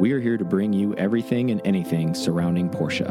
[0.00, 3.08] We are here to bring you everything and anything surrounding Porsche.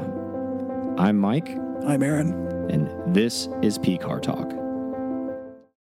[1.00, 1.50] I'm Mike,
[1.85, 2.33] I'm Aaron.
[2.69, 4.51] and this is P Car Talk.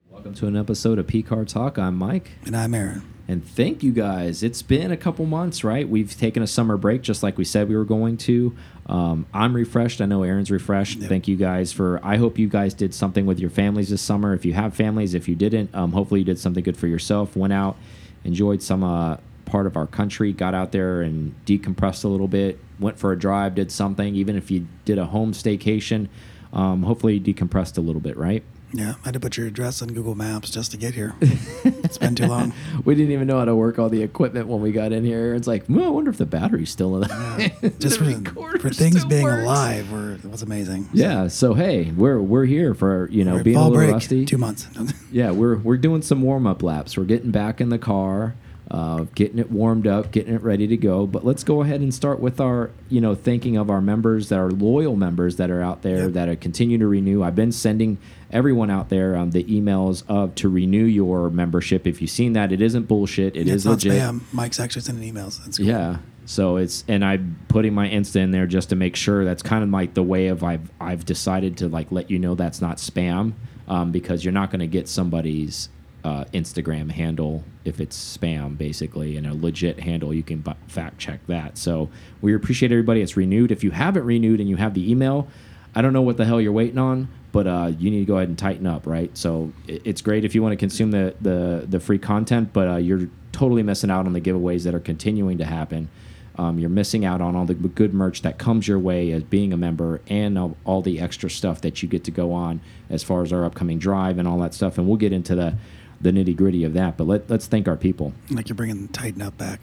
[0.10, 1.78] Welcome to an episode of P Car Talk.
[1.80, 3.04] I'm Mike, And I'm Aaron.
[3.28, 4.44] and thank you guys.
[4.44, 5.88] It's been a couple months, right?
[5.88, 8.56] We've taken a summer break just like we said we were going to.
[8.88, 10.02] Um, I'm refreshed.
[10.02, 11.00] I know Aaron's refreshed.
[11.00, 11.10] Yep.
[11.10, 12.00] Thank you guys for.
[12.04, 14.34] I hope you guys did something with your families this summer.
[14.34, 17.36] If you have families, if you didn't, um, hopefully you did something good for yourself.
[17.38, 17.78] Went out,
[18.26, 22.60] enjoyed some uh, part of our country, got out there and decompressed a little bit.
[22.80, 24.16] Went for a drive, did something.
[24.16, 26.08] Even if you did a home staycation,
[26.54, 28.44] um, hopefully you decompressed a little bit, right?
[28.74, 31.16] Yeah, I had to put your address on Google Maps just to get here.
[31.22, 32.54] it's been too long.
[32.86, 35.34] we didn't even know how to work all the equipment when we got in here.
[35.36, 39.06] It's like, well, I wonder if the battery's still in the, Just for, for things
[39.06, 39.44] being works.
[39.44, 40.90] alive were, it was amazing.
[40.92, 41.30] Yeah.
[41.30, 44.26] So hey, we're we're here for you know We're being a little break, rusty.
[44.26, 44.68] two months.
[45.14, 46.98] Yeah, we're we're doing some warm up laps.
[46.98, 48.36] We're getting back in the car,
[48.70, 51.08] uh, getting it warmed up, getting it ready to go.
[51.08, 54.40] But let's go ahead and start with our you know thinking of our members that
[54.40, 56.14] are loyal members that are out there Yep.
[56.14, 57.24] that are continue to renew.
[57.24, 57.98] I've been sending
[58.32, 61.88] everyone out there um, the emails of to renew your membership.
[61.88, 63.38] If you've seen that, it isn't bullshit.
[63.38, 63.94] It is it's not legit.
[63.94, 64.22] spam.
[64.34, 65.44] Mike's actually sending emails.
[65.46, 65.66] That's cool.
[65.68, 65.98] Yeah.
[66.26, 69.64] So it's and I'm putting my Insta in there just to make sure that's kind
[69.64, 72.78] of like the way of I've I've decided to like let you know that's not
[72.78, 73.32] spam
[73.70, 75.70] um, because you're not going to get somebody's
[76.08, 81.20] uh, Instagram handle if it's spam basically and a legit handle you can fact check
[81.28, 81.58] that.
[81.58, 81.90] So
[82.22, 83.02] we appreciate everybody.
[83.02, 83.52] It's renewed.
[83.52, 85.28] If you haven't renewed and you have the email,
[85.76, 88.16] I don't know what the hell you're waiting on, but uh, you need to go
[88.16, 89.16] ahead and tighten up, right?
[89.18, 92.78] So it's great if you want to consume the the the free content, but uh,
[92.78, 95.90] you're totally missing out on the giveaways that are continuing to happen.
[96.38, 99.52] Um, you're missing out on all the good merch that comes your way as being
[99.52, 103.04] a member, and all, all the extra stuff that you get to go on as
[103.04, 104.78] far as our upcoming drive and all that stuff.
[104.78, 105.58] And we'll get into the
[106.02, 106.98] the nitty gritty of that.
[106.98, 108.14] But let, let's thank our people.
[108.30, 109.62] Like you're bringing Tighten Up back.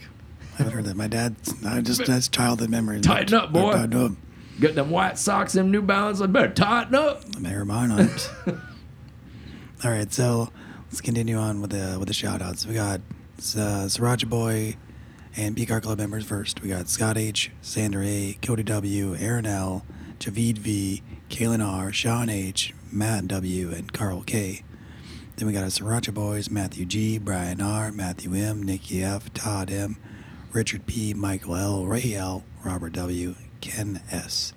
[0.54, 0.96] I haven't heard that.
[0.96, 1.34] My dad,
[1.66, 3.00] I just, that's childhood memory.
[3.00, 3.72] Tighten up, boy.
[3.72, 4.12] Tighten up.
[4.60, 6.20] Get them white socks, them New Balance.
[6.20, 7.22] I better tighten up.
[7.36, 8.30] I may remind on it.
[9.84, 10.50] All right, so
[10.86, 12.64] let's continue on with the with the shout outs.
[12.66, 13.00] We got
[13.38, 14.76] uh, Sriracha Boy
[15.36, 16.62] and P Car Club members first.
[16.62, 19.84] We got Scott H, Sandra A, Cody W, Aaron L,
[20.20, 24.62] Javid V, Kaylin R, Sean H, Matt W, and Carl K.
[25.36, 29.68] Then we got our Sriracha Boys, Matthew G, Brian R, Matthew M, Nikki F, Todd
[29.68, 29.96] M,
[30.52, 34.52] Richard P, Michael L, Ray L, Robert W, Ken S.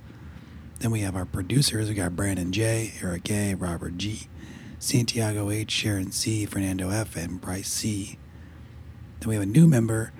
[0.79, 1.89] Then we have our producers.
[1.89, 4.27] We got Brandon J, Eric A, Robert G,
[4.77, 8.19] Santiago H, Sharon C, Fernando F, and Bryce C.
[9.19, 10.13] Then we have a new member,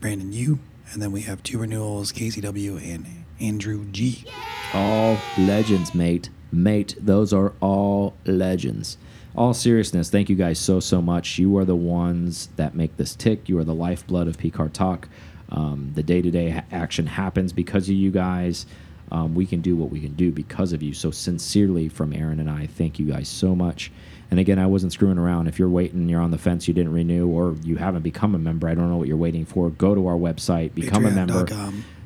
[0.00, 0.60] Brandon U,
[0.92, 4.24] and then we have two renewals, Casey W and Andrew G.
[4.72, 6.30] All legends, mate.
[6.52, 8.96] Mate, those are all legends.
[9.36, 11.38] All seriousness, thank you guys so, so much.
[11.38, 13.48] You are the ones that make this tick.
[13.48, 15.08] You are the lifeblood of PCAR Talk.
[15.48, 18.66] Um, the day to day action happens because of you guys.
[19.10, 20.94] Um, we can do what we can do because of you.
[20.94, 23.90] So, sincerely, from Aaron and I, thank you guys so much.
[24.30, 25.48] And again, I wasn't screwing around.
[25.48, 28.38] If you're waiting, you're on the fence, you didn't renew, or you haven't become a
[28.38, 29.68] member, I don't know what you're waiting for.
[29.68, 31.44] Go to our website, become a member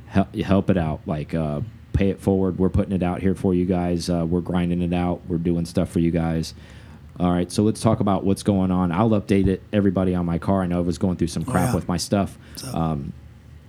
[0.06, 1.00] help, help it out.
[1.06, 1.60] Like, uh,
[1.92, 2.58] pay it forward.
[2.58, 4.08] We're putting it out here for you guys.
[4.10, 5.20] Uh, we're grinding it out.
[5.28, 6.54] We're doing stuff for you guys.
[7.20, 8.92] All right, so let's talk about what's going on.
[8.92, 9.62] I'll update it.
[9.72, 10.62] Everybody on my car.
[10.62, 11.74] I know I was going through some crap yeah.
[11.74, 12.38] with my stuff.
[12.72, 13.12] Um,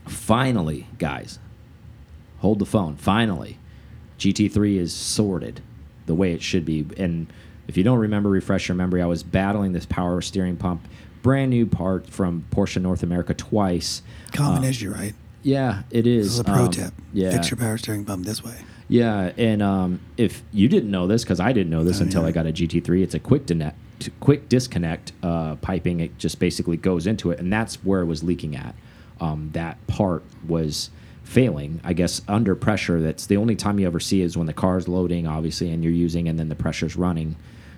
[0.08, 1.40] finally, guys,
[2.40, 2.96] hold the phone.
[2.96, 3.58] Finally,
[4.20, 5.62] GT3 is sorted
[6.06, 6.86] the way it should be.
[6.98, 7.28] And
[7.68, 9.02] if you don't remember, refresh your memory.
[9.02, 10.88] I was battling this power steering pump,
[11.24, 14.02] brand new part from Porsche North America twice.
[14.32, 15.14] Common Uh, issue, right?
[15.42, 16.26] Yeah, it is.
[16.28, 16.94] This is a pro Um, tip.
[17.14, 18.56] Yeah, Fix your power steering pump this way.
[18.90, 22.24] Yeah, and um, if you didn't know this, because I didn't know this I until
[22.24, 22.28] know.
[22.28, 26.00] I got a GT3, it's a quick disconnect, quick disconnect uh, piping.
[26.00, 28.74] It just basically goes into it, and that's where it was leaking at.
[29.22, 30.90] Um, that part was
[31.24, 33.00] failing, I guess, under pressure.
[33.00, 35.94] That's the only time you ever see is when the car's loading, obviously, and you're
[35.94, 37.36] using, and then the pressure's running.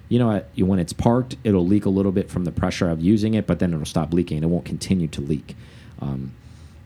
[0.07, 0.49] You know, what?
[0.57, 3.59] when it's parked, it'll leak a little bit from the pressure of using it, but
[3.59, 4.43] then it'll stop leaking.
[4.43, 5.57] It won't continue to leak.
[5.99, 6.31] Um,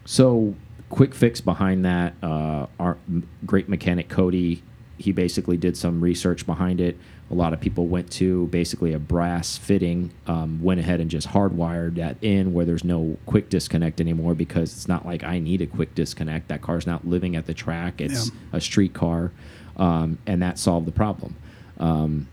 [0.05, 0.55] so,
[0.89, 2.13] quick fix behind that.
[2.21, 2.97] Uh, our
[3.45, 4.61] great mechanic Cody,
[4.97, 6.97] he basically did some research behind it.
[7.31, 11.29] A lot of people went to basically a brass fitting, um, went ahead and just
[11.29, 15.61] hardwired that in where there's no quick disconnect anymore because it's not like I need
[15.61, 16.49] a quick disconnect.
[16.49, 19.31] That car's not living at the track, it's a street car,
[19.77, 21.35] um, and that solved the problem.
[21.79, 22.27] Um,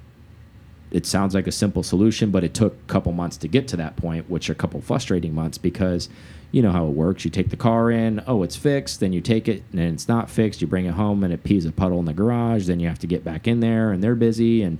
[0.92, 3.76] it sounds like a simple solution, but it took a couple months to get to
[3.78, 6.08] that point, which are a couple frustrating months because
[6.50, 7.24] you know how it works.
[7.24, 10.28] You take the car in, oh, it's fixed, then you take it and it's not
[10.28, 10.60] fixed.
[10.60, 12.66] You bring it home and it pees a puddle in the garage.
[12.66, 14.78] Then you have to get back in there and they're busy and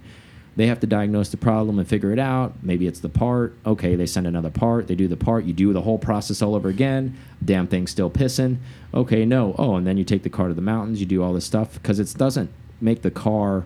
[0.54, 2.52] They have to diagnose the problem and figure it out.
[2.62, 3.54] Maybe it's the part.
[3.64, 4.86] Okay, they send another part.
[4.86, 5.44] They do the part.
[5.44, 7.16] You do the whole process all over again.
[7.42, 8.58] Damn thing's still pissing.
[8.92, 9.54] Okay, no.
[9.58, 11.00] Oh, and then you take the car to the mountains.
[11.00, 12.50] You do all this stuff because it doesn't
[12.82, 13.64] make the car,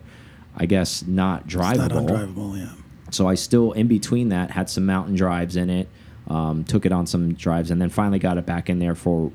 [0.56, 1.84] I guess, not drivable.
[1.84, 2.72] It's not undrivable, yeah.
[3.10, 5.88] So I still, in between that, had some mountain drives in it.
[6.28, 9.30] Um, took it on some drives, and then finally got it back in there for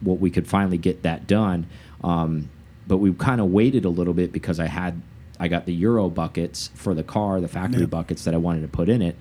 [0.00, 1.66] what we could finally get that done.
[2.04, 2.48] Um,
[2.86, 5.02] but we kind of waited a little bit because I had
[5.40, 7.90] I got the Euro buckets for the car, the factory yep.
[7.90, 9.16] buckets that I wanted to put in it.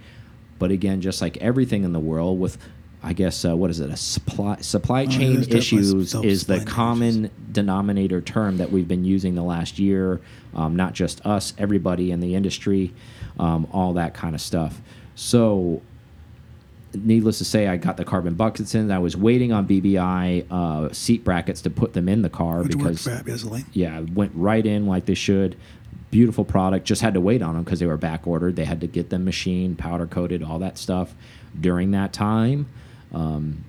[0.59, 2.57] But again, just like everything in the world, with
[3.03, 3.89] I guess uh, what is it?
[3.89, 7.37] A supply supply oh, chain issues is the common issues.
[7.51, 10.19] denominator term that we've been using the last year.
[10.57, 12.93] Um, not just us, everybody in the industry,
[13.39, 14.81] um, all that kind of stuff.
[15.15, 15.81] So
[16.93, 18.91] needless to say, I got the carbon buckets in.
[18.91, 22.77] I was waiting on BBI uh, seat brackets to put them in the car Which
[22.77, 23.65] because fabulously.
[23.73, 25.55] Yeah, went right in like they should.
[26.09, 26.85] Beautiful product.
[26.85, 28.55] Just had to wait on them because they were back ordered.
[28.55, 31.13] They had to get them machined, powder coated, all that stuff.
[31.59, 32.67] During that time,
[33.13, 33.63] um,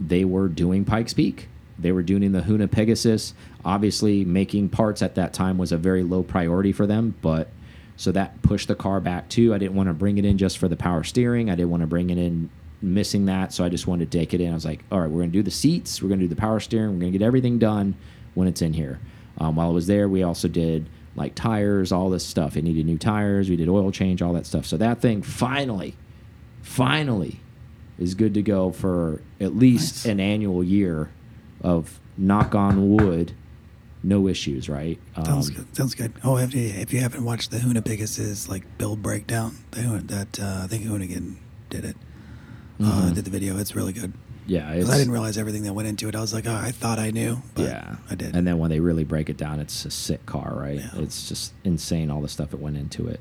[0.00, 1.48] they were doing Pikes Peak.
[1.78, 3.32] They were doing the Hoonipigasus.
[3.64, 7.48] Obviously, making parts at that time was a very low priority for them, but
[7.96, 9.54] so that pushed the car back too.
[9.54, 11.48] I didn't want to bring it in just for the power steering.
[11.48, 12.50] I didn't want to bring it in
[12.82, 14.50] missing that, so I just wanted to take it in.
[14.50, 16.34] I was like, all right, we're going to do the seats, we're going to do
[16.34, 17.94] the power steering, we're going to get everything done
[18.34, 19.00] when it's in here.
[19.38, 22.56] Um, while I was there, we also did like tires, all this stuff.
[22.56, 24.66] It needed new tires, we did oil change, all that stuff.
[24.66, 25.96] So that thing finally,
[26.62, 27.40] finally
[27.98, 30.12] is good to go for at least nice.
[30.12, 31.10] an annual year
[31.62, 33.32] of knock on wood
[34.04, 34.98] no issues, right?
[35.16, 35.76] Um, Sounds good.
[35.76, 36.12] Sounds good.
[36.22, 40.66] Oh, if you, if you haven't watched the Hoonipigasus like build breakdown, that uh, I
[40.66, 41.36] think Hoonigan
[41.70, 41.96] did it
[42.78, 42.90] mm -hmm.
[42.90, 43.14] uh, mm-hmm.
[43.14, 43.58] did the video.
[43.58, 44.12] It's really good.
[44.46, 46.14] Yeah, I didn't realize everything that went into it.
[46.14, 47.38] I was like, oh, I thought I knew.
[47.56, 48.36] yeah, I did.
[48.36, 50.80] And then when they really break it down, it's a sick car, right?
[50.80, 51.02] Yeah.
[51.02, 53.20] It's just insane all the stuff that went into it.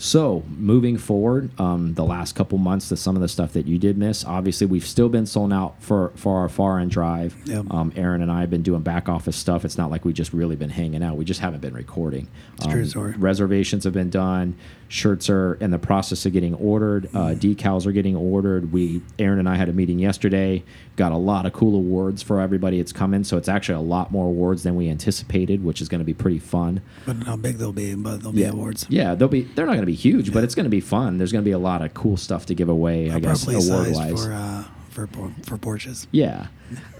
[0.00, 3.76] So moving forward, um, the last couple months, to some of the stuff that you
[3.76, 4.24] did miss.
[4.24, 7.36] Obviously, we've still been sold out for for our far end drive.
[7.44, 7.66] Yep.
[7.70, 9.62] Um, Aaron and I have been doing back office stuff.
[9.62, 11.18] It's not like we just really been hanging out.
[11.18, 12.28] We just haven't been recording.
[12.64, 13.12] Um, true story.
[13.12, 14.56] Reservations have been done.
[14.92, 17.06] Shirts are in the process of getting ordered.
[17.14, 17.38] Uh, mm-hmm.
[17.38, 18.72] decals are getting ordered.
[18.72, 20.64] We Aaron and I had a meeting yesterday.
[20.96, 22.80] Got a lot of cool awards for everybody.
[22.80, 26.00] It's coming, so it's actually a lot more awards than we anticipated, which is going
[26.00, 26.82] to be pretty fun.
[27.06, 28.50] But how big they'll be, but they'll yeah.
[28.50, 28.84] be awards.
[28.88, 29.42] Yeah, they'll be.
[29.42, 30.34] They're not going to be huge, yeah.
[30.34, 31.18] but it's going to be fun.
[31.18, 33.12] There's going to be a lot of cool stuff to give away.
[33.12, 34.24] I guess award wise.
[34.24, 36.06] For, uh, for for Porsches.
[36.10, 36.48] Yeah,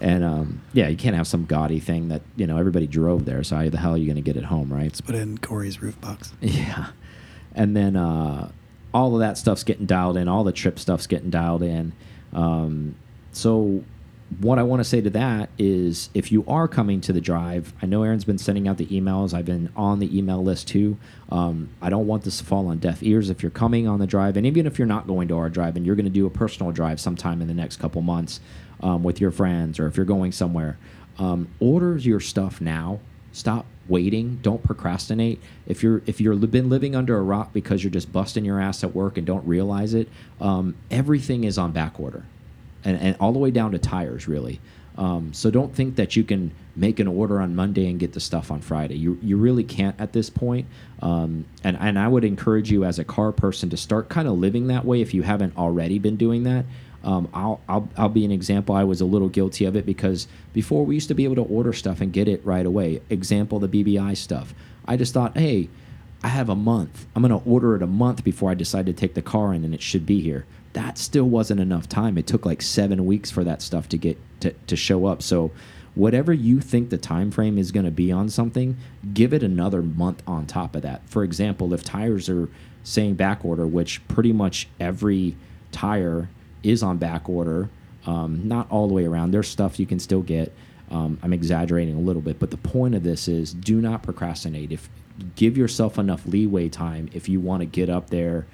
[0.01, 3.43] and um, yeah, you can't have some gaudy thing that you know everybody drove there.
[3.43, 4.85] So how the hell are you going to get it home, right?
[4.85, 6.33] Let's put it in Corey's roof box.
[6.41, 6.89] Yeah,
[7.55, 8.50] and then uh,
[8.93, 10.29] all of that stuff's getting dialed in.
[10.29, 11.93] All the trip stuff's getting dialed in.
[12.32, 12.94] Um,
[13.32, 13.85] so
[14.38, 17.73] what I want to say to that is if you are coming to the drive,
[17.82, 19.35] I know Aaron's been sending out the emails.
[19.35, 20.97] I've been on the email list too.
[21.31, 24.06] Um, I don't want this to fall on deaf ears if you're coming on the
[24.06, 24.37] drive.
[24.37, 26.31] And even if you're not going to our drive and you're going to do a
[26.31, 28.41] personal drive sometime in the next couple months
[28.82, 30.79] um, with your friends or if you're going somewhere,
[31.19, 33.00] um, order your stuff now.
[33.32, 34.39] Stop waiting.
[34.43, 35.41] Don't procrastinate.
[35.67, 38.83] If you're if you're been living under a rock because you're just busting your ass
[38.85, 40.09] at work and don't realize it,
[40.41, 42.25] um, everything is on back order
[42.85, 44.61] and, and all the way down to tires, really.
[44.97, 48.21] Um, so don't think that you can make an order on Monday and get the
[48.21, 48.97] stuff on Friday.
[48.97, 50.67] You you really can't at this point.
[51.01, 54.39] Um, and and I would encourage you as a car person to start kind of
[54.39, 56.65] living that way if you haven't already been doing that.
[57.02, 58.75] Um, I'll, I'll I'll be an example.
[58.75, 61.43] I was a little guilty of it because before we used to be able to
[61.43, 63.01] order stuff and get it right away.
[63.08, 64.55] Example, the BBI stuff.
[64.86, 65.69] I just thought, hey,
[66.22, 67.06] I have a month.
[67.15, 69.65] I'm going to order it a month before I decide to take the car in,
[69.65, 72.17] and it should be here that still wasn't enough time.
[72.17, 75.22] It took like seven weeks for that stuff to get to, to show up.
[75.22, 75.51] So
[75.94, 78.77] whatever you think the time frame is going to be on something,
[79.13, 81.03] give it another month on top of that.
[81.08, 82.48] For example, if tires are
[82.84, 85.36] saying back order, which pretty much every
[85.72, 86.29] tire
[86.62, 87.69] is on back order,
[88.06, 89.31] um, not all the way around.
[89.31, 90.52] There's stuff you can still get.
[90.90, 94.72] Um, I'm exaggerating a little bit, but the point of this is do not procrastinate.
[94.72, 94.88] If
[95.36, 98.46] give yourself enough leeway time if you want to get up there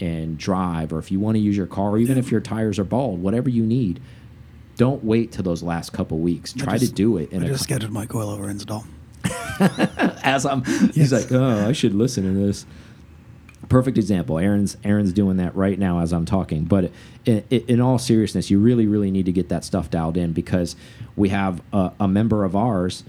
[0.00, 2.78] and drive, or if you want to use your car, or even if your tires
[2.78, 4.00] are bald, whatever you need,
[4.76, 6.52] don't wait till those last couple weeks.
[6.52, 7.30] Try just, to do it.
[7.30, 8.84] In I just scheduled my coilover install.
[10.24, 12.66] As I'm, he's like, oh, I should listen to this.
[13.72, 14.38] Perfect example.
[14.38, 16.64] Aaron's Aaron's doing that right now as I'm talking.
[16.64, 16.90] But
[17.24, 20.76] in, in all seriousness, you really, really need to get that stuff dialed in because
[21.16, 23.02] we have a, a member of ours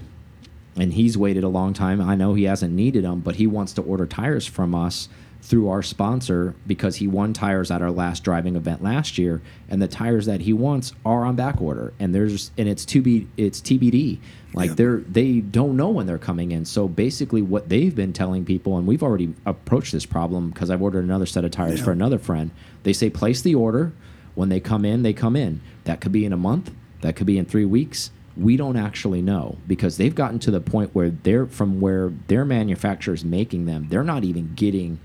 [0.74, 2.00] and he's waited a long time.
[2.00, 5.10] I know he hasn't needed them, but he wants to order tires from us
[5.44, 9.80] through our sponsor because he won tires at our last driving event last year, and
[9.82, 13.28] the tires that he wants are on back order, and there's and it's to be
[13.36, 14.18] it's TBD.
[14.54, 16.64] Like they're they don't know when they're coming in.
[16.64, 20.80] So basically, what they've been telling people, and we've already approached this problem because I've
[20.80, 21.84] ordered another set of tires Yeah.
[21.84, 22.50] for another friend.
[22.82, 23.92] They say place the order.
[24.34, 25.60] When they come in, they come in.
[25.84, 26.72] That could be in a month.
[27.02, 28.10] That could be in three weeks.
[28.36, 32.44] We don't actually know because they've gotten to the point where they're from where their
[32.44, 33.86] manufacturer is making them.
[33.90, 34.98] They're not even getting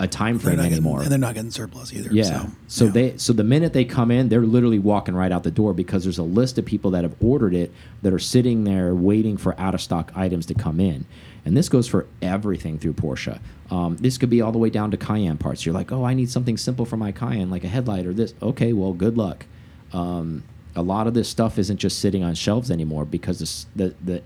[0.00, 1.02] a time frame not getting- anymore.
[1.02, 2.12] and they're not getting surplus either.
[2.12, 2.24] Yeah.
[2.24, 2.90] So, So, yeah.
[2.90, 6.02] they so the minute they come in, they're literally walking right out the door because
[6.04, 7.72] there's a list of people that have ordered it
[8.02, 11.04] that are sitting there waiting for out of stock items to come in.
[11.46, 13.38] And this goes for everything through Porsche.
[13.70, 15.64] Um, this could be all the way down to Cayenne parts.
[15.66, 18.34] You're like, oh, I need something simple for my Cayenne, like a headlight or this.
[18.42, 19.44] Okay, well, good luck.
[19.92, 20.42] Um,
[20.74, 24.22] a lot of this stuff isn't just sitting on shelves anymore because this, the the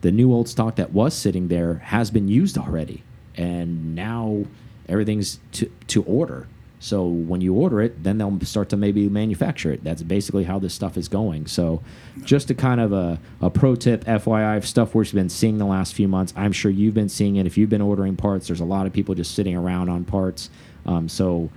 [0.00, 3.02] the new old stock that was sitting there has been used already,
[3.36, 4.44] and now
[4.88, 6.46] everything's to to order.
[6.80, 9.82] So when you order it, then they'll start to maybe manufacture it.
[9.82, 11.46] That's basically how this stuff is going.
[11.48, 11.82] So,
[12.22, 15.66] just a kind of a, a pro tip, FYI, of stuff we've been seeing the
[15.66, 16.32] last few months.
[16.36, 17.46] I'm sure you've been seeing it.
[17.46, 20.50] If you've been ordering parts, there's a lot of people just sitting around on parts.
[20.86, 21.50] Um, so,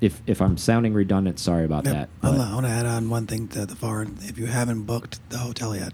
[0.00, 1.94] if if I'm sounding redundant, sorry about Yep.
[1.94, 2.08] that.
[2.22, 4.06] I want to add on one thing to the far.
[4.20, 5.92] If you haven't booked the hotel yet,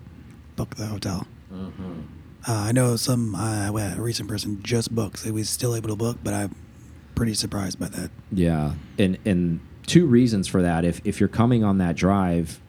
[0.56, 1.26] book the hotel.
[1.50, 2.00] Mm-hmm.
[2.46, 5.20] Uh, I know some uh, well, a recent person just booked.
[5.20, 6.54] So he was still able to book, but I'm
[7.18, 8.10] pretty surprised by that.
[8.30, 10.84] Yeah, and and two reasons for that.
[10.84, 12.60] If if you're coming on that drive,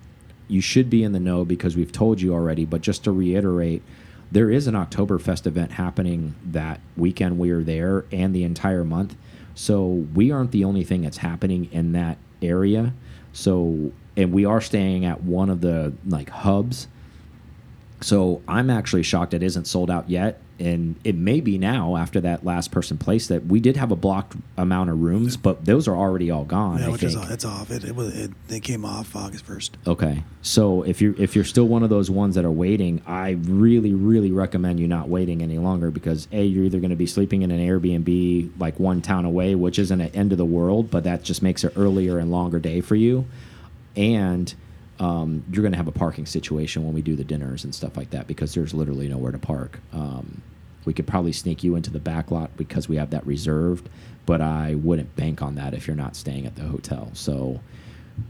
[0.48, 2.66] you should be in the know because we've told you already.
[2.66, 3.84] But just to reiterate,
[4.32, 7.38] there is an Oktoberfest event happening that weekend.
[7.38, 9.16] We are there and the entire month.
[9.54, 12.94] So we aren't the only thing that's happening in that area.
[13.32, 16.88] So and we are staying at one of the like hubs.
[18.02, 22.22] So I'm actually shocked it isn't sold out yet, and it may be now after
[22.22, 25.88] that last person placed that we did have a blocked amount of rooms, but those
[25.88, 26.80] are already all gone.
[26.80, 27.14] yeah, I which think.
[27.14, 27.72] is it's off.
[27.72, 29.78] It it, was, it they came off August first.
[29.86, 33.32] Okay, so if you're if you're still one of those ones that are waiting, I
[33.32, 37.08] really really recommend you not waiting any longer because a you're either going to be
[37.08, 40.90] sleeping in an Airbnb like one town away, which isn't an end of the world,
[40.90, 43.26] but that just makes it earlier and longer day for you,
[43.96, 44.54] and
[45.00, 47.96] um, you're going to have a parking situation when we do the dinners and stuff
[47.96, 49.80] like that because there's literally nowhere to park.
[49.94, 50.42] Um,
[50.86, 53.90] we could probably sneak you into the back lot because we have that reserved,
[54.26, 57.12] but I wouldn't bank on that if you're not staying at the hotel.
[57.14, 57.62] So,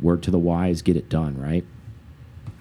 [0.02, 1.66] word to the wise, get it done, right?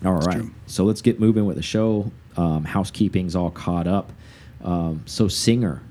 [0.04, 0.40] All right.
[0.40, 0.50] true.
[0.66, 2.12] So let's get moving with the show.
[2.36, 4.12] Um, housekeeping's all caught up.
[4.62, 5.82] Um, so Singer,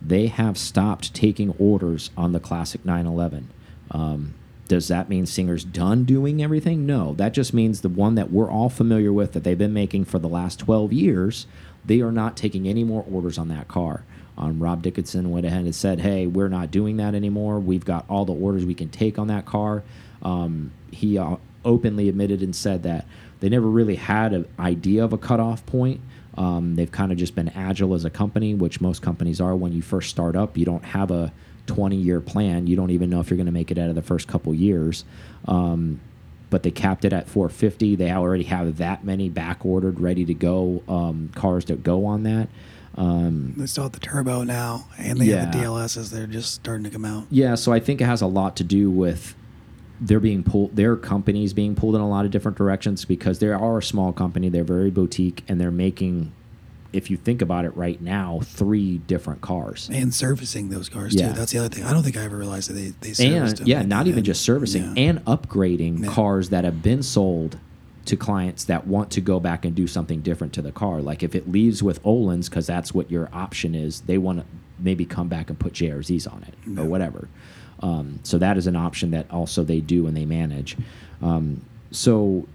[0.00, 3.50] they have stopped taking orders on the classic 911.
[3.90, 4.34] Um,
[4.68, 6.86] does that mean Singer's done doing everything?
[6.86, 10.06] No, that just means the one that we're all familiar with that they've been making
[10.06, 11.46] for the last 12 years,
[11.84, 14.04] they are not taking any more orders on that car.
[14.38, 17.58] Um, Rob Dickinson went ahead and said, "Hey, we're not doing that anymore.
[17.58, 19.82] We've got all the orders we can take on that car."
[20.22, 23.06] Um, he uh, openly admitted and said that
[23.40, 26.00] they never really had an idea of a cutoff point.
[26.36, 29.56] Um, they've kind of just been agile as a company, which most companies are.
[29.56, 31.32] When you first start up, you don't have a
[31.66, 32.66] 20 year plan.
[32.66, 34.54] You don't even know if you're going to make it out of the first couple
[34.54, 35.04] years.
[35.46, 36.00] Um,
[36.48, 37.96] but they capped it at 450.
[37.96, 42.22] They already have that many back ordered, ready to go um, cars that go on
[42.22, 42.48] that.
[42.96, 45.64] Um, They still have the turbo now, and they have the Yeah.
[45.64, 46.10] DLSs.
[46.10, 47.26] They're just starting to come out.
[47.30, 49.34] Yeah, so I think it has a lot to do with
[50.00, 53.48] they're being pulled their companies being pulled in a lot of different directions because they
[53.48, 56.32] are a small company, they're very boutique and they're making
[56.96, 59.88] if you think about it right now, three different cars.
[59.92, 61.28] And servicing those cars Yeah.
[61.28, 61.38] too.
[61.38, 61.84] That's the other thing.
[61.84, 63.66] I don't think I ever realized that they they serviced And them.
[63.68, 65.02] yeah, not even just servicing yeah.
[65.10, 66.08] and upgrading Yeah.
[66.10, 67.58] cars that have been sold
[68.06, 71.02] to clients that want to go back and do something different to the car.
[71.02, 74.44] Like if it leaves with Öhlins because that's what your option is, they want to
[74.78, 76.82] maybe come back and put JRZs on it Yeah.
[76.82, 77.28] or whatever.
[77.80, 80.76] Um, so that is an option that also they do and they manage.
[81.20, 82.46] Um, so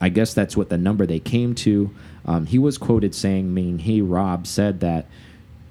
[0.00, 1.90] I guess that's what the number they came to.
[2.26, 5.06] Um, he was quoted saying, meaning he, Rob, said that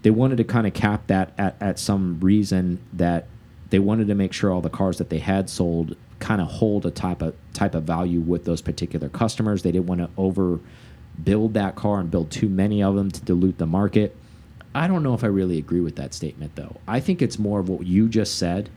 [0.02, 3.28] they wanted to kind of cap that at, at some reason that
[3.70, 6.86] they wanted to make sure all the cars that they had sold kind of hold
[6.86, 9.64] a type of type of value with those particular customers.
[9.64, 10.60] They didn't want to over
[11.24, 14.16] build that car and build too many of them to dilute the market.
[14.74, 16.78] I don't know if I really agree with that statement though.
[16.88, 18.70] I think it's more of what you just said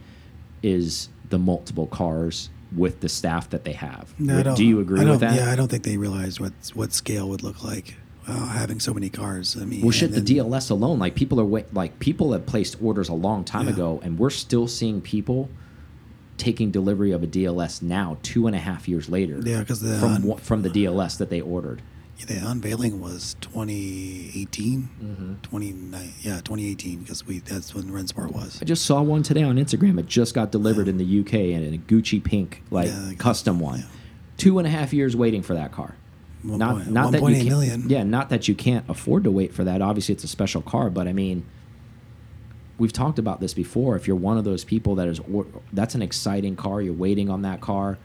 [0.62, 4.12] is the multiple cars with the staff that they have.
[4.18, 5.34] No, don't- you agree with that?
[5.34, 7.94] Yeah, I don't think they realized what what scale would look like
[8.26, 9.56] uh, having so many cars.
[9.60, 12.44] I mean, Well, shit, and the DLS alone, like people are wait, like people have
[12.44, 13.72] placed orders a long time Yeah.
[13.72, 15.48] ago, and we're still seeing people
[16.36, 19.40] taking delivery of a DLS now, two and a half years later.
[19.44, 21.82] Yeah, because from wha- from the DLS that they ordered.
[22.26, 25.34] The unveiling was 2018, Mm-hmm.
[25.42, 28.60] 29, yeah, 2018, because we that's when Rennsport was.
[28.60, 29.98] I just saw one today on Instagram.
[29.98, 33.60] It just got delivered in the UK and in a Gucci pink, like Yeah, custom
[33.60, 33.80] one.
[33.80, 33.86] yeah.
[34.36, 35.94] Two and a half years waiting for that car.
[36.42, 37.88] One not point- not that you can't, million.
[37.88, 39.80] Yeah, not that you can't afford to wait for that.
[39.80, 41.44] Obviously, it's a special car, but I mean,
[42.78, 43.96] we've talked about this before.
[43.96, 46.82] If you're one of those people that is, or, that's an exciting car.
[46.82, 47.96] You're waiting on that car.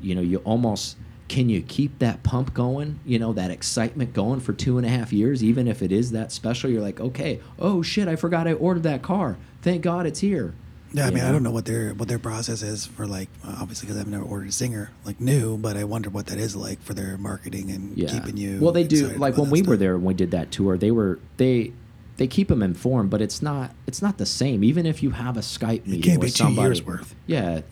[0.00, 0.96] You know, you almost
[1.28, 3.00] can you keep that pump going?
[3.04, 6.12] You know, that excitement going for two and a half years, even if it is
[6.12, 6.70] that special.
[6.70, 9.36] You're like, okay, oh shit, I forgot I ordered that car.
[9.62, 10.54] Thank God it's here.
[10.94, 13.86] Yeah, I mean, I don't know what their what their process is for like obviously
[13.86, 16.82] because I've never ordered a singer like new, but I wonder what that is like
[16.82, 18.10] for their marketing and yeah.
[18.10, 18.58] keeping you.
[18.60, 19.08] Well, they do.
[19.08, 21.72] Like when we were there when we did that tour, they were they
[22.18, 24.62] they keep them informed, but it's not it's not the same.
[24.62, 27.14] Even if you have a Skype meeting can't with be two years worth.
[27.26, 27.62] Yeah,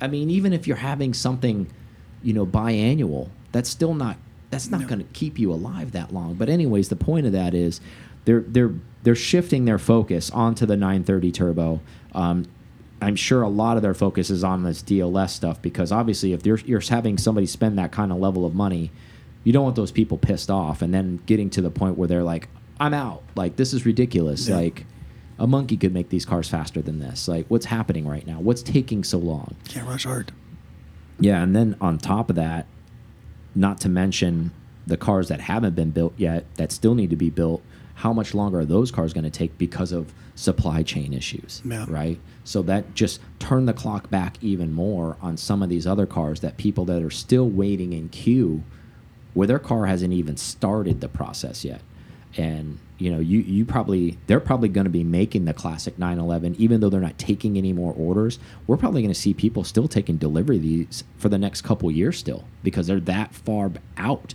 [0.00, 1.68] I mean, even if you're having something,
[2.22, 4.16] you know, biannual, that's still not
[4.50, 4.86] that's not No.
[4.86, 6.34] going to keep you alive that long.
[6.34, 7.80] But anyways, the point of that is
[8.24, 8.72] they're they're
[9.02, 11.80] they're shifting their focus onto the 930 turbo.
[12.14, 12.46] Um,
[13.00, 16.44] I'm sure a lot of their focus is on this DLS stuff because obviously, if
[16.44, 18.90] you're you're having somebody spend that kind of level of money,
[19.44, 22.24] you don't want those people pissed off and then getting to the point where they're
[22.24, 22.48] like,
[22.80, 23.22] "I'm out.
[23.36, 24.48] Like this is ridiculous.
[24.48, 24.56] Yeah.
[24.56, 24.86] Like
[25.38, 27.28] a monkey could make these cars faster than this.
[27.28, 28.40] Like what's happening right now?
[28.40, 30.32] What's taking so long?" can't rush hard.
[31.20, 32.66] Yeah, and then on top of that,
[33.54, 34.52] not to mention
[34.86, 37.62] the cars that haven't been built yet that still need to be built.
[37.96, 41.60] How much longer are those cars going to take because of supply chain issues?
[41.64, 41.84] Yeah.
[41.88, 42.20] Right.
[42.44, 46.40] So that just turned the clock back even more on some of these other cars
[46.40, 48.62] that people that are still waiting in queue,
[49.34, 51.82] where their car hasn't even started the process yet,
[52.36, 56.56] and you know you you probably they're probably going to be making the classic 911
[56.58, 59.88] even though they're not taking any more orders we're probably going to see people still
[59.88, 64.34] taking delivery of these for the next couple years still because they're that far out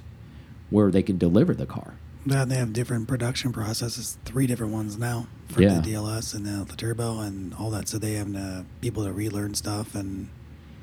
[0.70, 1.96] where they can deliver the car
[2.26, 5.80] Yeah, they have different production processes, three different ones now for Yeah.
[5.82, 7.88] the DLS and now the turbo and all that.
[7.90, 10.30] So they have uh, people to relearn stuff and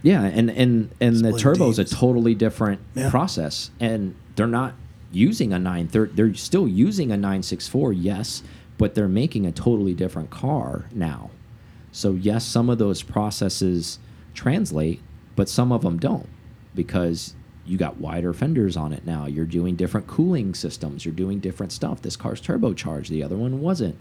[0.02, 3.10] yeah and and and the turbo is a totally different Yeah.
[3.10, 4.74] process and they're not
[5.12, 8.42] using a 930 they're still using a 964 yes
[8.78, 11.30] but they're making a totally different car now
[11.92, 13.98] so yes some of those processes
[14.34, 15.00] translate
[15.36, 16.28] but some of them don't
[16.74, 17.34] because
[17.66, 21.72] you got wider fenders on it now you're doing different cooling systems you're doing different
[21.72, 23.96] stuff this car's turbocharged the other one wasn't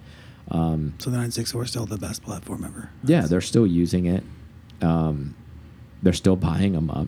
[0.51, 2.89] um, so the 964 is still the best platform ever.
[3.03, 4.23] yeah, they're still using it.
[4.81, 5.35] Um,
[6.01, 7.07] they're still buying them up.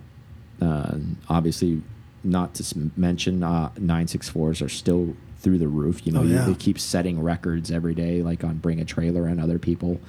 [0.62, 1.82] Uh, obviously,
[2.24, 6.06] not to mention uh, 964s are still through the roof.
[6.06, 6.46] You know, Oh, yeah.
[6.46, 10.00] they keep setting records every day, like on Bring a Trailer and other people,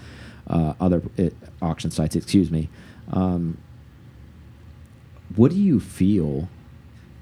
[0.47, 1.31] uh, other uh,
[1.63, 2.15] auction sites.
[2.17, 2.69] Excuse me.
[3.11, 3.57] Um,
[5.37, 6.49] what do you feel?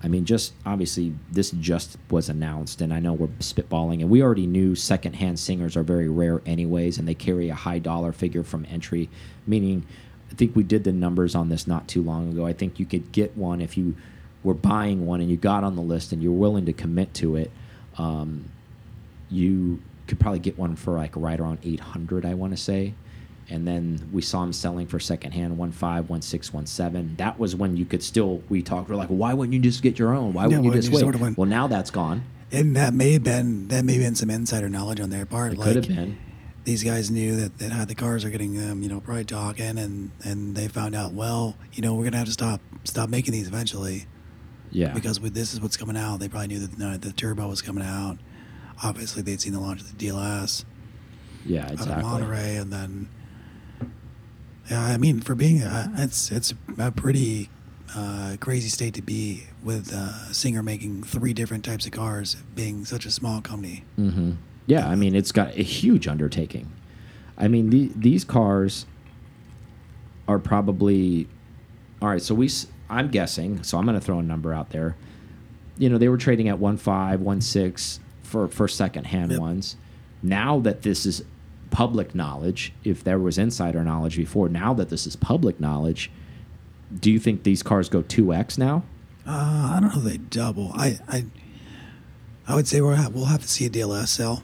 [0.03, 4.23] I mean, just obviously, this just was announced, and I know we're spitballing, and we
[4.23, 8.43] already knew secondhand singers are very rare, anyways, and they carry a high dollar figure
[8.43, 9.11] from entry.
[9.47, 9.85] Meaning,
[10.31, 12.47] I think we did the numbers on this not too long ago.
[12.47, 13.95] I think you could get one if you
[14.43, 17.37] were buying one and you got on the list and you're willing to commit to
[17.37, 17.51] it.
[17.99, 18.47] Um,
[19.31, 22.95] you could probably get one for like right around 800 i want to say
[23.49, 27.85] and then we saw them selling for secondhand 15 16 17 that was when you
[27.85, 30.59] could still we talked we're like why wouldn't you just get your own why Yeah,
[30.59, 31.35] wouldn't you just wait order one?
[31.39, 34.69] well now that's gone And that may have been that may have been some insider
[34.69, 35.53] knowledge on their part.
[35.53, 36.19] it like could have been
[36.65, 39.79] these guys knew that, that how the cars are getting them, you know probably talking
[39.79, 43.31] and and they found out well you know we're gonna have to stop stop making
[43.33, 44.07] these eventually
[44.71, 44.93] yeah.
[44.93, 47.63] Because with this is what's coming out they probably knew that the, the turbo was
[47.63, 48.19] coming out.
[48.83, 50.65] Obviously they'd seen the launch of the DLS
[51.47, 53.09] yeah out of Monterey and then
[54.71, 57.49] yeah I mean for being uh, it's it's a pretty
[57.97, 62.85] uh, crazy state to be with uh, Singer making three different types of cars being
[62.85, 63.85] such a small company.
[63.97, 64.33] Hmm
[64.67, 66.71] Yeah, I mean, it's got a huge undertaking.
[67.37, 68.87] I mean, the, these cars
[70.29, 71.27] are probably
[72.01, 72.23] all right.
[72.23, 72.49] So we,
[72.91, 73.63] I'm guessing.
[73.63, 74.97] So I'm going to throw a number out there.
[75.79, 79.41] You know, they were trading at one five, one six for for secondhand Yep.
[79.41, 79.77] ones.
[80.23, 81.25] Now that this is
[81.71, 86.11] public knowledge, if there was insider knowledge before, now that this is public knowledge,
[87.01, 88.83] do you think these cars go two x now?
[89.27, 90.73] Uh, I don't know they double.
[90.75, 91.25] I I,
[92.49, 94.43] I would say we'll have, we'll have to see a DLS sell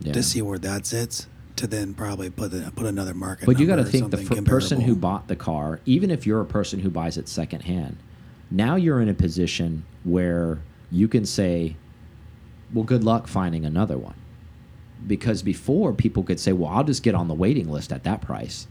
[0.00, 0.12] Yeah.
[0.12, 3.46] to see where that sits to then probably put the, put another market.
[3.46, 6.46] But you got to think the person who bought the car, even if you're a
[6.46, 7.96] person who buys it secondhand,
[8.50, 10.58] now you're in a position where
[10.90, 11.76] you can say,
[12.72, 14.14] "Well, good luck finding another one,"
[15.06, 18.20] because before people could say, "Well, I'll just get on the waiting list at that
[18.20, 18.66] price,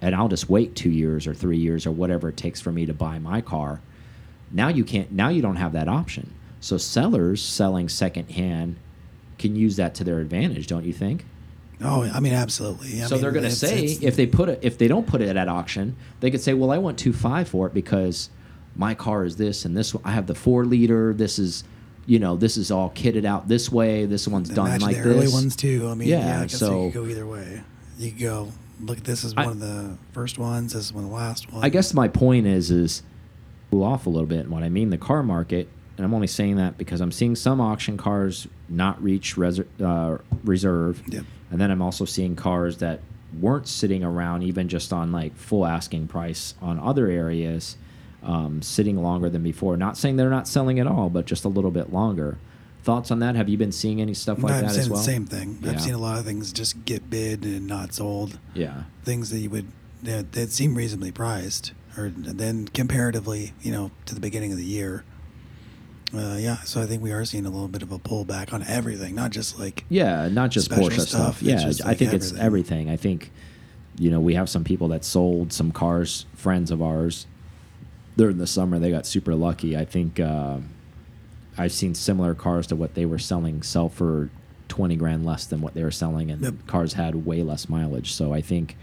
[0.00, 2.86] and I'll just wait two years or three years or whatever it takes for me
[2.86, 3.80] to buy my car."
[4.50, 5.12] Now you can't.
[5.12, 6.30] Now you don't have that option.
[6.60, 8.76] So sellers selling secondhand
[9.38, 11.24] can use that to their advantage, don't you think?
[11.82, 13.02] Oh, I mean, absolutely.
[13.02, 15.06] I so mean, they're going to say it's- if they put it if they don't
[15.06, 18.30] put it at auction, they could say, "Well, I want two five for it because
[18.76, 19.94] my car is this and this.
[19.94, 21.14] one- I have the four liter.
[21.14, 21.64] This is,
[22.06, 24.06] you know, this is all kitted out this way.
[24.06, 25.16] This one's done like the this.
[25.16, 25.88] early ones too.
[25.88, 27.62] I mean, Yeah, yeah, I guess so- you could go either way.
[27.98, 28.48] You could go
[28.84, 29.02] look.
[29.04, 30.72] This is I- one of the first ones.
[30.72, 31.64] This is one of the last ones.
[31.64, 33.02] I guess my point is is
[33.70, 34.40] cool off a little bit.
[34.40, 37.36] And what I mean the car market, and I'm only saying that because I'm seeing
[37.36, 41.24] some auction cars not reach uh, reserve, Yep.
[41.50, 43.00] And then I'm also seeing cars that
[43.40, 47.76] weren't sitting around even just on like full asking price on other areas,
[48.22, 49.76] um, sitting longer than before.
[49.76, 52.38] Not saying they're not selling at all, but just a little bit longer.
[52.82, 53.36] Thoughts on that?
[53.36, 54.98] Have you been seeing any stuff like I've that as well?
[54.98, 55.58] the same thing.
[55.60, 55.72] Yeah.
[55.72, 58.38] I've seen a lot of things just get bid and not sold.
[58.54, 58.84] Yeah.
[59.04, 59.66] Things that you would
[60.02, 64.64] that, that seem reasonably priced, or then comparatively, you know, to the beginning of the
[64.64, 65.04] year.
[66.14, 68.62] Uh, yeah, so I think we are seeing a little bit of a pullback on
[68.64, 71.38] everything, not just like Yeah, not just Porsche stuff.
[71.38, 72.40] stuff, Yeah, I like, think it's everything.
[72.88, 72.90] everything.
[72.90, 73.30] I think,
[73.98, 77.26] you know, we have some people that sold some cars, friends of ours.
[78.16, 79.76] During the summer, they got super lucky.
[79.76, 80.58] I think uh,
[81.58, 84.30] I've seen similar cars to what they were selling sell for
[84.66, 86.54] twenty grand less than what they were selling, and Yep.
[86.66, 88.12] cars had way less mileage.
[88.12, 88.76] So I think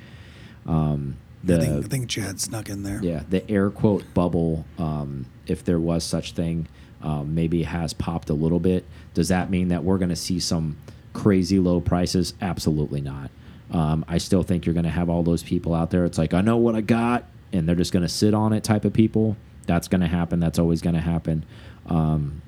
[0.66, 3.00] um, the I think, I think Chad snuck in there.
[3.04, 6.68] yeah, the air quote bubble, um, if there was such thing,
[7.02, 8.86] um, maybe has popped a little bit.
[9.14, 10.78] Does that mean that we're going to see some
[11.14, 12.34] crazy low prices?
[12.42, 13.32] Absolutely not.
[13.72, 16.06] Um, I still think you're going to have all those people out there.
[16.06, 18.64] It's like I know what I got, and they're just going to sit on it.
[18.64, 19.38] Type of people.
[19.66, 20.40] That's going to happen.
[20.40, 21.44] That's always going to happen.
[21.88, 22.42] Um,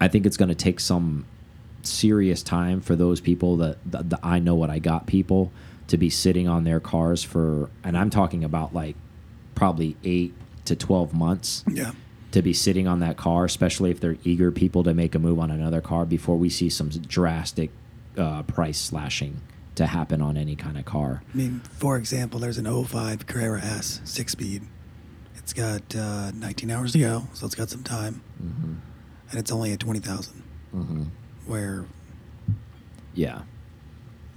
[0.00, 1.24] I think it's going to take some
[1.82, 5.52] serious time for those people that the, the I know what I got people
[5.88, 8.96] to be sitting on their cars for, and I'm talking about like
[9.54, 11.92] probably eight to 12 months Yeah.
[12.36, 15.38] To be sitting on that car, especially if they're eager people to make a move
[15.38, 17.70] on another car before we see some drastic
[18.18, 19.40] uh, price slashing
[19.74, 21.22] to happen on any kind of car.
[21.32, 24.62] I mean, for example, there's an 05 Carrera S six speed.
[25.36, 28.74] It's got uh, 19 hours to go, so it's got some time, Mm-hmm.
[29.30, 30.42] and it's only at 20,000.
[30.74, 31.02] Mm-hmm.
[31.46, 31.86] Where
[33.14, 33.42] Yeah.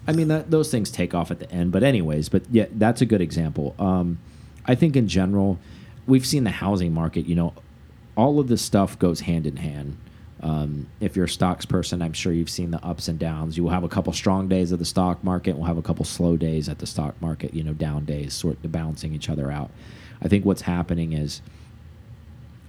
[0.08, 3.02] I mean that those things take off at the end, but anyways, but yeah, that's
[3.02, 3.76] a good example.
[3.78, 4.20] Um,
[4.66, 5.60] I think in general,
[6.08, 7.26] we've seen the housing market.
[7.26, 7.54] You know,
[8.20, 9.96] all of this stuff goes hand in hand.
[10.42, 13.56] Um, if you're a stocks person, I'm sure you've seen the ups and downs.
[13.56, 15.56] You will have a couple strong days of the stock market.
[15.56, 17.54] We'll have a couple slow days at the stock market.
[17.54, 19.72] You know, down days, sort of balancing each other out.
[20.22, 21.42] I think what's happening is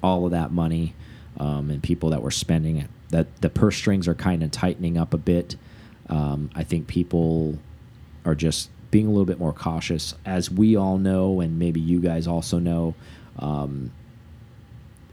[0.05, 0.95] all of that money
[1.37, 4.97] um, and people that were spending it, that the purse strings are kind of tightening
[4.97, 5.57] up a bit.
[6.09, 7.59] Um, I think people
[8.25, 11.99] are just being a little bit more cautious, as we all know, and maybe you
[11.99, 12.95] guys also know.
[13.39, 13.91] Um,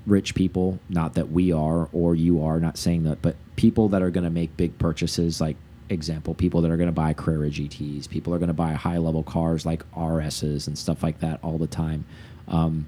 [0.07, 4.01] rich people, not that we are or you are, not saying that, but people that
[4.01, 5.57] are going to make big purchases, like
[5.89, 8.97] example, people that are going to buy Carrera GTs, people are going to buy high
[8.97, 12.05] level cars like RSs and stuff like that all the time.
[12.47, 12.87] Um,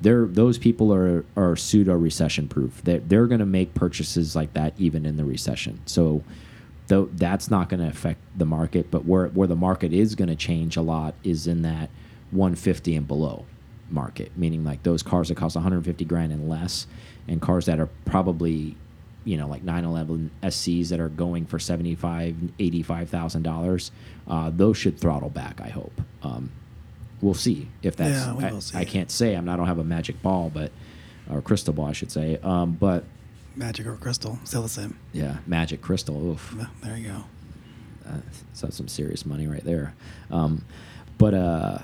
[0.00, 2.82] they're those people are are pseudo recession proof.
[2.82, 5.80] They're, they're going to make purchases like that even in the recession.
[5.86, 6.22] So
[6.88, 10.28] though that's not going to affect the market, but where where the market is going
[10.28, 11.90] to change a lot is in that
[12.30, 13.46] 150 and below
[13.90, 16.86] market, meaning like those cars that cost 150 grand and less,
[17.28, 18.76] and cars that are probably
[19.24, 23.90] you know like 911 SCs that are going for 75 85,000 dollars.
[24.28, 25.60] Uh, those should throttle back.
[25.60, 26.00] I hope.
[26.22, 26.50] Um,
[27.20, 28.10] we'll see if that's.
[28.26, 28.76] Yeah, we I, will see.
[28.78, 29.34] I can't say.
[29.34, 29.44] I'm.
[29.44, 30.72] not- I don't have a magic ball, but
[31.30, 32.38] or crystal ball, I should say.
[32.42, 33.04] Um, but
[33.56, 34.98] Magic or Crystal, still the same.
[35.14, 36.30] yeah, magic crystal.
[36.32, 37.24] Oof There you go.
[38.06, 38.18] uh,
[38.52, 39.94] so that's some serious money right there.
[40.30, 40.62] Um,
[41.16, 41.78] but uh,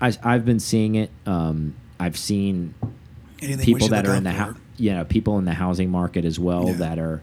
[0.00, 1.10] I, I've been seeing it.
[1.26, 2.74] Um, I've seen
[3.42, 4.36] Anything people that are in the for?
[4.38, 6.72] hou- you know people in the housing market as well Yeah.
[6.74, 7.22] that are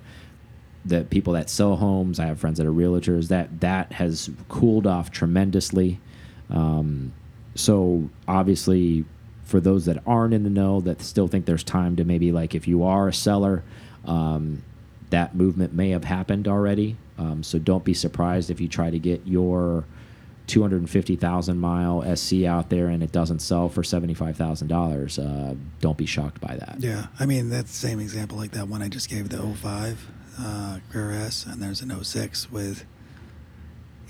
[0.86, 2.20] the people that sell homes.
[2.20, 3.28] I have friends that are realtors.
[3.30, 6.00] That that has cooled off tremendously.
[6.50, 7.14] Um,
[7.56, 9.04] so obviously,
[9.44, 12.54] for those that aren't in the know, that still think there's time to maybe like
[12.56, 13.64] if you are a seller,
[14.06, 14.62] um,
[15.10, 16.96] that movement may have happened already.
[17.18, 19.86] Um, so don't be surprised if you try to get your
[20.48, 25.20] 250,000 mile SC out there and it doesn't sell for $75,000.
[25.52, 26.78] Uh, don't be shocked by that.
[26.80, 30.08] Yeah, I mean that's the same example like that one I just gave the 05
[30.40, 32.86] uh, Carrera S, and there's an 06 with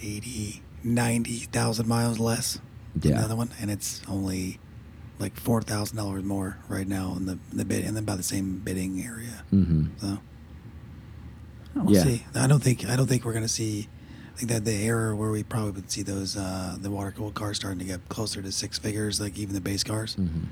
[0.01, 2.59] 80, 90,000 miles less.
[2.95, 3.17] than Yeah.
[3.19, 4.59] the other one, and it's only
[5.19, 8.23] like four thousand dollars more right now in the the bid, and then about the
[8.23, 9.43] same bidding area.
[9.51, 10.17] hmm So
[11.75, 12.03] we'll Yeah.
[12.03, 12.25] see.
[12.35, 13.87] I don't think I don't think we're gonna see.
[14.37, 17.33] I think that the era where we probably would see those uh, the water cooled
[17.33, 20.13] cars starting to get closer to six figures, like even the base cars.
[20.13, 20.43] hmm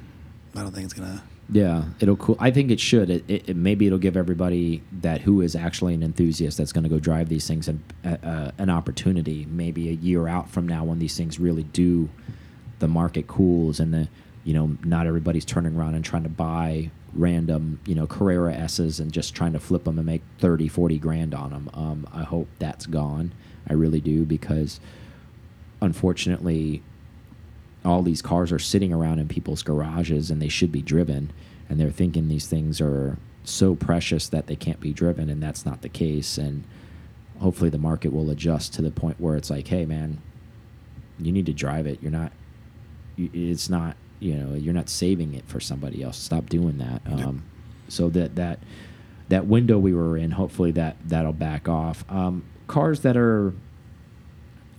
[0.55, 1.21] I don't think it's gonna
[1.51, 2.37] Yeah, it'll cool.
[2.39, 3.11] I think it should.
[3.11, 6.85] It, it, it, maybe it'll give everybody that who is actually an enthusiast that's going
[6.85, 9.45] to go drive these things an, uh, an opportunity.
[9.51, 12.09] Maybe a year out from now, when these things really do,
[12.79, 14.07] the market cools and the
[14.45, 18.99] you know not everybody's turning around and trying to buy random you know Carrera S's
[18.99, 21.69] and just trying to flip them and make 30, 40 grand on them.
[21.75, 23.33] Um, I hope that's gone.
[23.69, 24.79] I really do because
[25.81, 26.81] unfortunately
[27.83, 31.31] all these cars are sitting around in people's garages and they should be driven
[31.69, 35.65] and they're thinking these things are so precious that they can't be driven and that's
[35.65, 36.63] not the case and
[37.39, 40.19] hopefully the market will adjust to the point where it's like hey man
[41.19, 41.99] you need to drive it.
[42.01, 42.31] You're not
[43.17, 46.17] it's not you know you're not saving it for somebody else.
[46.17, 47.01] Stop doing that.
[47.05, 47.43] Um,
[47.87, 48.59] so that that
[49.29, 52.03] that window we were in hopefully that that'll back off.
[52.09, 53.53] Um, cars that are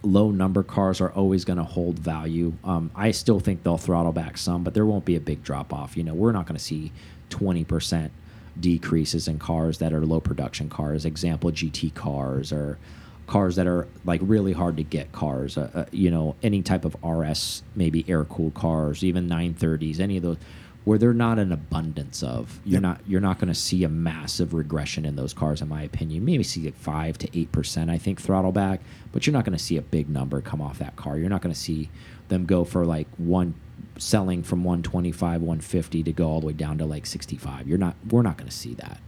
[0.03, 2.55] low number cars are always going to hold value.
[2.65, 5.73] Um, I still think they'll throttle back some, but there won't be a big drop
[5.73, 5.97] off.
[5.97, 6.93] You know, we're not going to see
[7.31, 8.11] 20%
[8.59, 11.05] decreases in cars that are low production cars.
[11.05, 12.79] Example, GT cars or
[13.27, 15.59] cars that are like really hard to get cars.
[15.59, 20.17] Uh, uh, you know, any type of RS, maybe air cooled cars, even 930s, any
[20.17, 20.39] of those
[20.87, 22.61] where they're not an abundance of.
[22.65, 22.83] You're yep.
[22.83, 26.25] not you're not going to see a massive regression in those cars, in my opinion.
[26.25, 29.59] Maybe see like five to eight percent, I think, throttle back, but you're not going
[29.59, 31.19] to see a big number come off that car.
[31.19, 31.91] You're not going to see
[32.29, 33.55] them go for like one
[33.99, 37.67] selling from 125, 150 to go all the way down to like 65.
[37.67, 37.97] You're not.
[38.09, 39.01] We're not going to see that.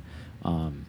[0.43, 0.85] Um,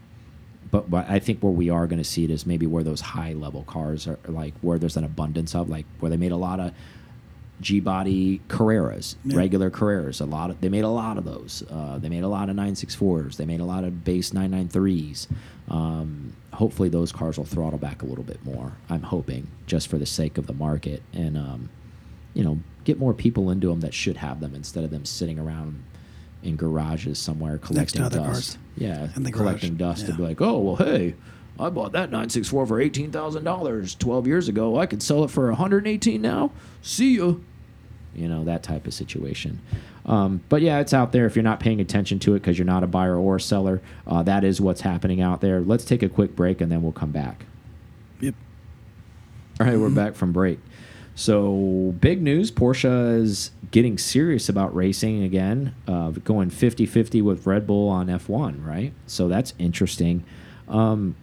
[0.72, 3.02] but, but I think where we are going to see it is maybe where those
[3.02, 6.38] high level cars are like where there's an abundance of like where they made a
[6.38, 6.74] lot of
[7.62, 9.36] G body Carreras, yeah.
[9.38, 10.22] regular Carreras.
[10.22, 11.64] A lot of they made a lot of those.
[11.70, 13.36] Uh, they made a lot of 964s.
[13.36, 15.28] They made a lot of base 993s.
[15.70, 18.74] Um, hopefully, those cars will throttle back a little bit more.
[18.90, 21.70] I'm hoping, just for the sake of the market, and um,
[22.34, 25.38] you know, get more people into them that should have them instead of them sitting
[25.38, 25.84] around
[26.42, 28.16] in garages somewhere collecting dust.
[28.16, 28.58] Cars.
[28.78, 29.98] Yeah, and the collecting garage.
[29.98, 30.12] dust yeah.
[30.12, 31.16] to be like, oh well, hey.
[31.62, 34.80] I bought that 964 for $18,000 12 years ago.
[34.80, 36.54] I could sell it for 118 now.
[36.82, 37.34] See ya
[38.16, 39.62] you know that type of situation.
[40.06, 41.26] Um, but yeah, it's out there.
[41.26, 43.82] If you're not paying attention to it because you're not a buyer or a seller,
[44.08, 45.62] uh, that is what's happening out there.
[45.62, 47.46] Let's take a quick break and then we'll come back.
[48.20, 48.34] Yep.
[49.60, 50.60] All right, we're back from break.
[51.16, 57.46] So, big news Porsche is getting serious about racing again, uh, going 50 50 with
[57.46, 58.94] Red Bull on F1, right?
[59.06, 60.24] So, that's interesting.
[60.70, 61.16] Um,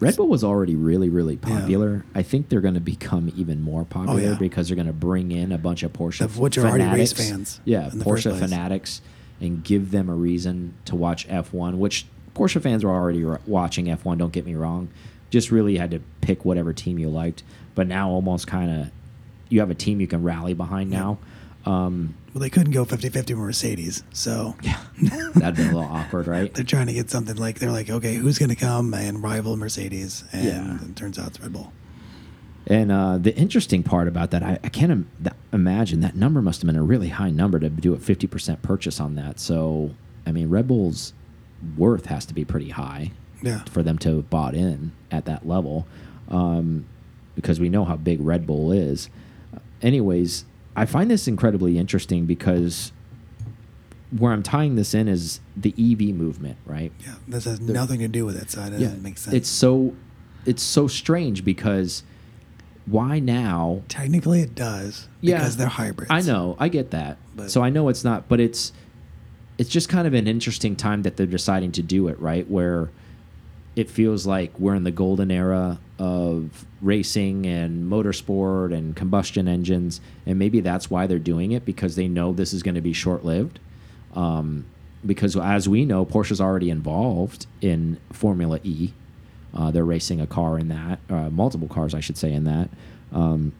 [0.00, 2.04] Red Bull was already really, really popular.
[2.06, 2.18] Yeah.
[2.20, 4.38] I think they're going to become even more oh, popular oh, yeah.
[4.38, 7.12] because they're going to bring in a bunch of Porsche of which are already race
[7.12, 7.60] fans.
[7.64, 9.00] Yeah, Porsche fanatics,
[9.40, 11.78] and give them a reason to watch F1.
[11.78, 14.18] Which Porsche fans were already watching F1.
[14.18, 14.88] Don't get me wrong.
[15.30, 17.42] Just really had to pick whatever team you liked.
[17.74, 18.90] But now, almost kind of,
[19.48, 20.98] you have a team you can rally behind yeah.
[21.00, 21.18] now.
[21.68, 24.02] Um, well, they couldn't go 50 50 Mercedes.
[24.12, 24.82] So, yeah,
[25.34, 26.52] that'd be a little awkward, right?
[26.54, 29.56] they're trying to get something like, they're like, okay, who's going to come and rival
[29.56, 30.24] Mercedes?
[30.32, 30.88] And yeah.
[30.88, 31.72] it turns out it's Red Bull.
[32.66, 35.10] And uh, the interesting part about that, I, I can't Im
[35.52, 39.00] imagine that number must have been a really high number to do a 50% purchase
[39.00, 39.40] on that.
[39.40, 39.90] So,
[40.26, 41.12] I mean, Red Bull's
[41.76, 43.64] worth has to be pretty high yeah.
[43.64, 45.86] for them to have bought in at that level
[46.28, 46.86] um,
[47.34, 49.08] because we know how big Red Bull is.
[49.80, 50.44] Anyways,
[50.78, 52.92] I find this incredibly interesting because
[54.16, 56.92] where I'm tying this in is the EV movement, right?
[57.04, 59.34] Yeah, this has the, nothing to do with it, so it doesn't make sense.
[59.34, 59.96] It's so
[60.46, 62.04] it's so strange because
[62.86, 63.82] why now?
[63.88, 65.08] Technically, it does.
[65.20, 66.12] Yeah, because they're hybrids.
[66.12, 67.18] I know, I get that.
[67.34, 68.72] But, so I know it's not, but it's
[69.58, 72.48] it's just kind of an interesting time that they're deciding to do it, right?
[72.48, 72.90] Where
[73.74, 80.00] it feels like we're in the golden era of racing and motorsport and combustion engines,
[80.26, 82.92] and maybe that's why they're doing it because they know this is going to be
[82.92, 83.58] short lived.
[84.14, 84.66] Um,
[85.04, 88.92] because as we know, Porsche's already involved in Formula E.
[89.54, 92.68] Uh, they're racing a car in that, uh, multiple cars, I should say, in that.
[93.12, 93.52] Um,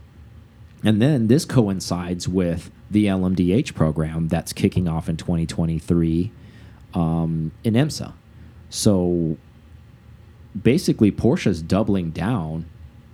[0.84, 6.30] and then this coincides with the LMDH program that's kicking off in 2023
[6.94, 8.12] um, in IMSA.
[8.70, 9.36] So
[10.62, 12.66] basically Porsche's doubling down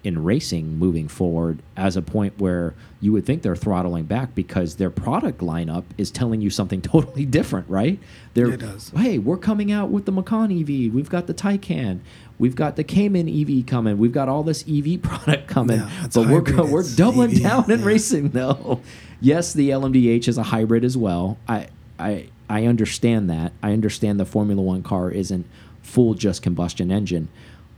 [0.05, 4.77] in racing moving forward as a point where you would think they're throttling back because
[4.77, 7.99] their product lineup is telling you something totally different, right?
[8.35, 8.91] They're, it does.
[8.91, 10.93] Hey, we're coming out with the Macan EV.
[10.93, 12.01] We've got the Taycan.
[12.39, 13.97] We've got the Cayman EV coming.
[13.97, 15.79] We've got all this EV product coming.
[15.79, 17.87] Yeah, but we're we're doubling EV, down in yeah.
[17.87, 18.81] racing though.
[19.21, 21.39] yes, the LMDH is a hybrid as well.
[21.49, 23.53] I I I understand that.
[23.63, 25.47] I understand the Formula One car isn't
[25.85, 27.29] full just combustion engine.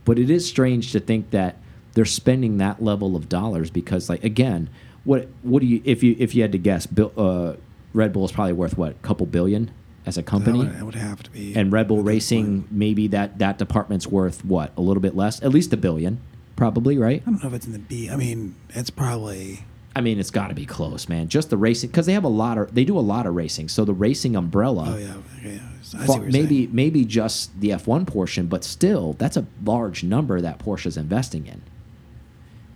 [0.05, 1.57] But it is strange to think that
[1.93, 4.69] they're spending that level of dollars because, like, again,
[5.03, 7.53] what what do you if you if you had to guess, Bill, uh,
[7.93, 9.71] Red Bull is probably worth what, a couple billion
[10.05, 10.59] as a That company?
[10.59, 11.55] would, that would have to be.
[11.55, 12.71] and Red Bull Racing, point.
[12.71, 16.19] maybe that that department's worth what, a little bit less, at least a billion,
[16.55, 17.21] probably, right?
[17.25, 18.09] I don't know if it's in the B.
[18.09, 19.65] I mean, it's probably.
[19.95, 21.27] I mean, it's got to be close, man.
[21.27, 23.67] Just the racing, because they have a lot of, they do a lot of racing.
[23.67, 25.15] So the racing umbrella, Oh yeah.
[25.39, 25.55] Okay.
[25.55, 25.66] yeah.
[25.95, 26.69] I see fa- what you're maybe saying.
[26.75, 31.61] maybe just the F1 portion, but still, that's a large number that Porsche's investing in.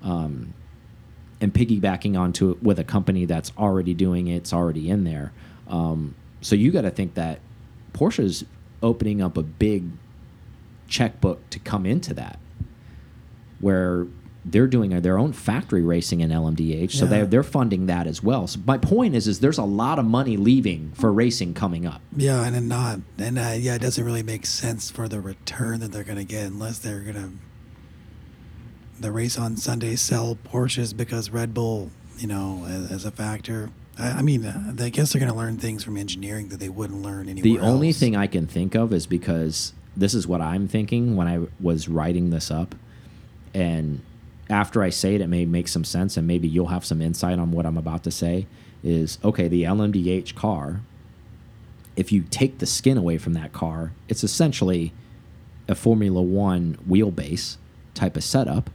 [0.04, 0.54] Um,
[1.40, 5.32] and piggybacking onto it with a company that's already doing it, it's already in there.
[5.68, 7.40] Um, so you got to think that
[7.94, 8.46] Porsche's
[8.84, 9.86] opening up a big
[10.88, 12.40] checkbook to come into that,
[13.60, 14.06] where
[14.44, 17.10] they're doing their own factory racing in LMDH, so Yeah.
[17.12, 18.48] they're they're funding that as well.
[18.48, 22.02] So my point is, is there's a lot of money leaving for racing coming up.
[22.16, 25.92] Yeah, and not, and uh, yeah, it doesn't really make sense for the return that
[25.92, 27.30] they're going to get unless they're going to
[29.00, 33.70] the race on Sunday sell Porsches because Red Bull, you know, as, as a factor.
[33.98, 36.70] I, I mean, uh, I guess they're going to learn things from engineering that they
[36.70, 38.00] wouldn't learn anywhere The only else.
[38.00, 41.88] thing I can think of is because this is what I'm thinking when I was
[41.90, 42.76] writing this up,
[43.54, 44.02] and
[44.52, 47.40] after I say it, it may make some sense, and maybe you'll have some insight
[47.40, 48.48] on what I'm about to say.
[48.84, 50.82] Is okay, the LMDH car.
[51.96, 54.94] If you take the skin away from that car, it's essentially
[55.68, 57.58] a Formula One wheelbase
[57.94, 58.70] type of setup.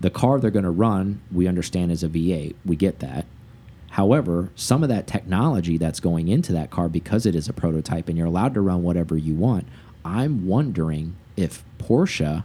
[0.00, 2.54] The car they're going to run, we understand, is a V8.
[2.64, 3.26] We get that.
[3.90, 8.08] However, some of that technology that's going into that car, because it is a prototype
[8.08, 9.66] and you're allowed to run whatever you want,
[10.04, 12.44] I'm wondering if Porsche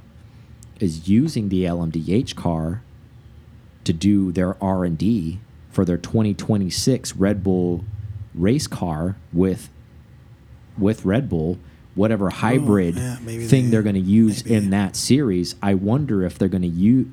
[0.82, 2.82] is using the LMDH car
[3.84, 5.40] to do their R&D
[5.70, 7.86] for their 2026 Red Bull
[8.34, 9.70] race car with
[10.78, 11.60] with Red Bull,
[11.96, 14.56] whatever oh, hybrid yeah, thing they- are going to use maybe.
[14.56, 15.56] in that series.
[15.62, 17.08] I wonder if they're going to use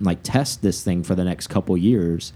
[0.00, 2.32] like test this thing for the next couple years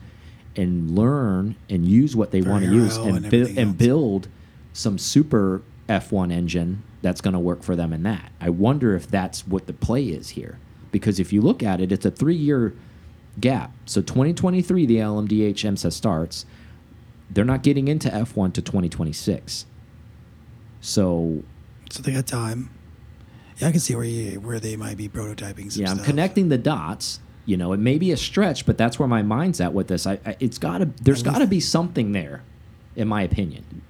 [0.55, 4.29] and learn and use what they want to use and, and build everything and build
[4.73, 8.33] some super F1 engine that's going to work for them in that.
[8.41, 10.59] I wonder if that's what the play is here.
[11.01, 12.73] Because if you look at it, it's a three year
[13.39, 13.71] gap.
[13.85, 16.47] So 2023, the LMDH IMSA starts.
[17.29, 19.67] They're not getting into F1 to 2026.
[20.81, 21.43] So
[21.91, 22.71] So they got time.
[23.59, 26.07] Yeah, I can see where you, where they might be prototyping yeah, I'm stuff.
[26.07, 27.21] connecting the dots.
[27.45, 30.07] You know, it may be a stretch, but that's where my mind's at with this.
[30.07, 32.43] I, I it's got to there's At least- got to be something there,
[32.97, 33.83] in my opinion.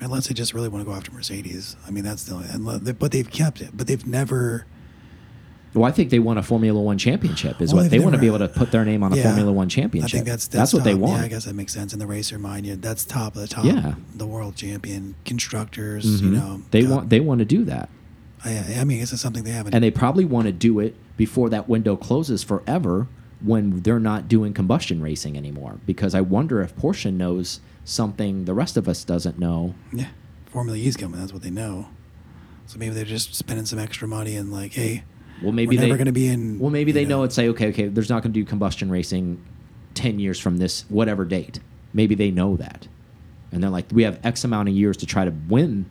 [0.00, 1.76] Unless they just really want to go after Mercedes.
[1.86, 3.70] I mean, that's the only, but they've kept it.
[3.76, 4.64] But they've never.
[5.74, 7.60] Well, I think they want a Formula One championship.
[7.60, 9.24] Is Well, what they want to be able to put their name on a Yeah.
[9.24, 10.10] Formula One I championship.
[10.12, 11.18] think that's that's, what they want.
[11.20, 12.66] Yeah, I guess that makes sense in the racer mind.
[12.66, 13.64] Yeah, that's top of the top.
[13.64, 13.94] Yeah.
[14.16, 16.22] the world champion constructors.
[16.22, 16.32] You Mhm.
[16.32, 17.88] know, they top- want they want to do that,
[18.44, 19.74] I, I mean, this is something they haven't.
[19.74, 23.06] and they probably want to do it before that window closes forever
[23.40, 25.78] when they're not doing combustion racing anymore.
[25.86, 29.74] Because I wonder if Porsche knows something the rest of us doesn't know.
[29.92, 30.06] yeah,
[30.46, 31.20] Formula E's coming.
[31.20, 31.88] That's what they know.
[32.66, 35.04] So maybe they're just spending some extra money and like, hey,
[35.42, 36.58] Well, maybe we're they never going to be in.
[36.58, 39.42] Well, maybe they know it's say, okay, okay, there's not going to do combustion racing
[39.94, 41.60] ten years from this whatever date.
[41.92, 42.88] Maybe they know that,
[43.52, 45.86] and they're like, we have X amount of years to try to win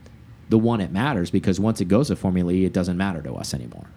[0.49, 3.33] the one it matters because once it goes to Formula E, it doesn't matter to
[3.33, 3.87] us anymore.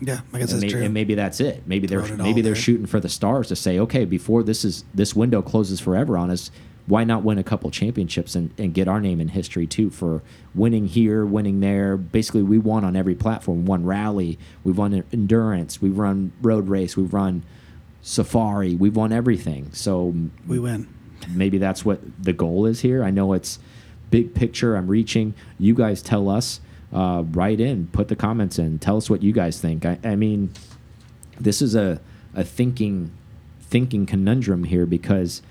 [0.00, 0.82] Yeah, I guess And, that's may- true.
[0.84, 1.62] and maybe that's it.
[1.66, 2.60] Maybe they're it maybe they're there.
[2.62, 6.30] shooting for the stars to say, okay, before this is this window closes forever on
[6.30, 6.50] us,
[6.86, 10.22] why not win a couple championships and, and get our name in history too for
[10.54, 11.96] winning here, winning there.
[11.96, 13.66] Basically, we won on every platform.
[13.66, 17.42] Won rally, we've won endurance, we've run road race, we've run
[18.02, 19.72] safari, we've won everything.
[19.72, 20.14] So
[20.46, 20.88] we win.
[21.28, 23.02] maybe that's what the goal is here.
[23.02, 23.58] I know it's
[24.10, 24.76] big picture.
[24.76, 25.34] I'm reaching.
[25.58, 26.60] You guys tell us.
[26.92, 29.84] Uh, write in, put the comments in, tell us what you guys think.
[29.84, 30.52] I, I mean,
[31.38, 32.00] this is a
[32.32, 33.10] a thinking
[33.60, 35.42] thinking conundrum here because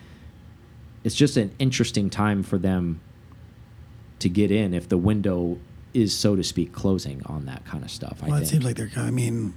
[1.05, 2.99] it's just an interesting time for them
[4.19, 5.57] to get in if the window
[5.93, 8.19] is so to speak closing on that kind of stuff.
[8.21, 8.49] I Well, it think.
[8.51, 8.91] seems like they're.
[8.97, 9.53] I mean,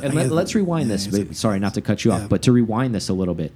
[0.00, 1.04] I And let, guess- us rewind yeah, this.
[1.04, 2.22] guess that but- makes Sorry, not to cut you Yeah.
[2.22, 3.54] off, but to rewind this a little bit.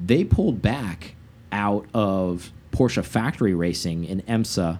[0.00, 1.16] They pulled back
[1.50, 4.78] out of Porsche factory racing in IMSA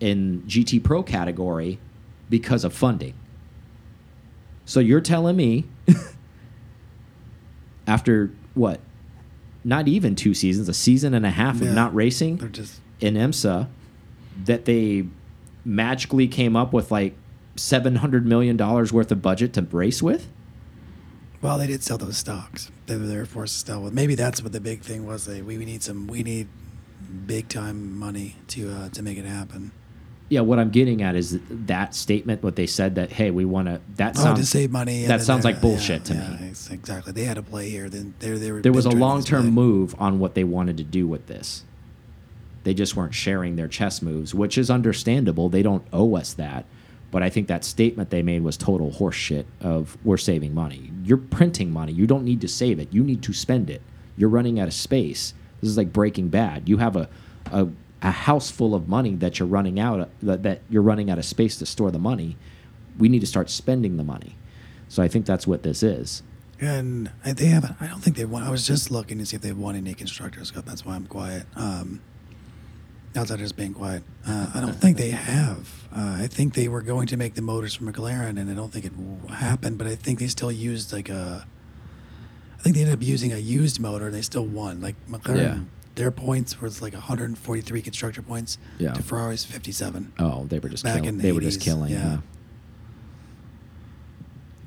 [0.00, 1.78] in GT Pro category
[2.28, 3.14] because of funding.
[4.66, 5.64] So you're telling me
[7.86, 8.80] after what?
[9.64, 11.68] Not even two seasons, a season and a half Yeah.
[11.68, 12.80] of not racing just.
[13.00, 13.66] in IMSA
[14.44, 15.06] that they
[15.64, 17.14] magically came up with like
[17.56, 20.28] seven hundred million dollars worth of budget to race with.
[21.40, 22.70] Well, they did sell those stocks.
[22.86, 23.82] They were forced to sell.
[23.82, 25.24] With maybe that's what the big thing was.
[25.26, 26.06] They we, we need some.
[26.06, 26.48] We need
[27.26, 29.70] big time money to uh, to make it happen.
[30.34, 32.42] Yeah, what I'm getting at is that statement.
[32.42, 33.80] What they said that hey, we want to.
[33.94, 35.06] That Oh, sounds to save money.
[35.06, 36.48] That sounds like bullshit yeah, to yeah, me.
[36.48, 37.12] Exactly.
[37.12, 37.88] They had a play here.
[37.88, 38.60] Then they, they were.
[38.60, 41.62] there was a long term move on what they wanted to do with this.
[42.64, 45.48] They just weren't sharing their chess moves, which is understandable.
[45.48, 46.64] They don't owe us that.
[47.12, 50.90] But I think that statement they made was total horseshit of we're saving money.
[51.04, 51.92] You're printing money.
[51.92, 52.92] You don't need to save it.
[52.92, 53.82] You need to spend it.
[54.16, 55.32] You're running out of space.
[55.60, 56.68] This is like Breaking Bad.
[56.68, 57.08] You have a
[57.52, 57.68] a,
[58.04, 61.18] a house full of money that you're running out of, that, that you're running out
[61.18, 62.36] of space to store the money.
[62.98, 64.36] We need to start spending the money.
[64.88, 66.22] So I think that's what this is.
[66.60, 67.74] And I- they haven't.
[67.80, 68.42] I don't think they won.
[68.44, 70.64] I was just looking to see if they've won any constructors cup.
[70.66, 71.46] That's why I'm quiet.
[71.56, 72.00] Um,
[73.16, 75.88] outside of just being quiet, uh, I don't think they have.
[75.94, 78.72] Uh, I think they were going to make the motors for McLaren, and I don't
[78.72, 78.92] think it
[79.30, 79.78] happened.
[79.78, 81.46] But I think they still used like a.
[82.58, 84.80] I think they ended up using a used motor, and they still won.
[84.80, 85.58] Like McLaren, Yeah.
[85.94, 88.92] Their points was like 143 constructor points Yeah.
[88.92, 90.12] to Ferrari's 57.
[90.18, 91.08] Oh, they were just Back killing.
[91.08, 91.92] in the They were just killing.
[91.92, 92.04] yeah.
[92.04, 92.18] Yeah.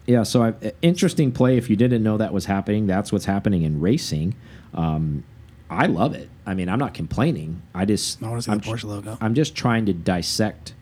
[0.05, 0.23] Yeah.
[0.23, 1.57] So, I, interesting play.
[1.57, 4.35] If you didn't know that was happening, that's what's happening in racing.
[4.73, 5.23] Um,
[5.69, 6.29] I love it.
[6.45, 7.61] I mean, I'm not complaining.
[7.75, 9.17] I just I want to see I'm, the Porsche logo.
[9.19, 10.73] I'm just trying to dissect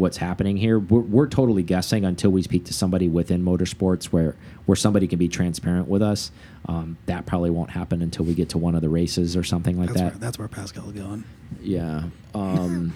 [0.00, 0.78] what's happening here.
[0.78, 4.34] We're, we're totally guessing until we speak to somebody within motorsports where
[4.66, 6.32] where somebody can be transparent with us.
[6.66, 9.78] Um, that probably won't happen until we get to one of the races or something
[9.78, 10.12] like that's that.
[10.12, 11.24] where that's where Pascal's going.
[11.60, 12.04] Yeah.
[12.32, 12.92] Um,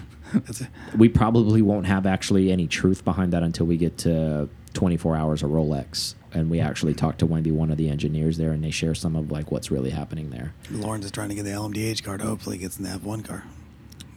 [0.97, 5.43] we probably won't have actually any truth behind that until we get to 24 hours
[5.43, 8.71] of Rolex and we actually talk to maybe one of the engineers there and they
[8.71, 10.53] share some of like what's really happening there.
[10.71, 12.21] Lawrence is trying to get the LMDH card.
[12.21, 13.43] Hopefully, he gets in the F1 car.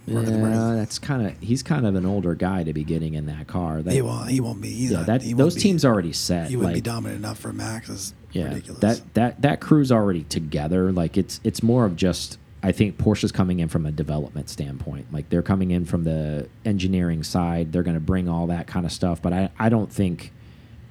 [0.09, 3.26] Yeah, the that's kind of he's kind of an older guy to be getting in
[3.26, 3.82] that car.
[3.82, 4.30] That, he won't.
[4.30, 4.70] He won't be.
[4.70, 6.48] He's yeah, not, that he those be- teams already set.
[6.48, 7.88] He wouldn't be dominant enough for Max.
[7.88, 8.80] Is yeah, ridiculous.
[8.80, 10.92] that that that crew's already together.
[10.92, 15.12] Like it's it's more of just I think Porsche's coming in from a development standpoint.
[15.12, 17.72] Like they're coming in from the engineering side.
[17.72, 19.22] They're going to bring all that kind of stuff.
[19.22, 20.32] But I I don't think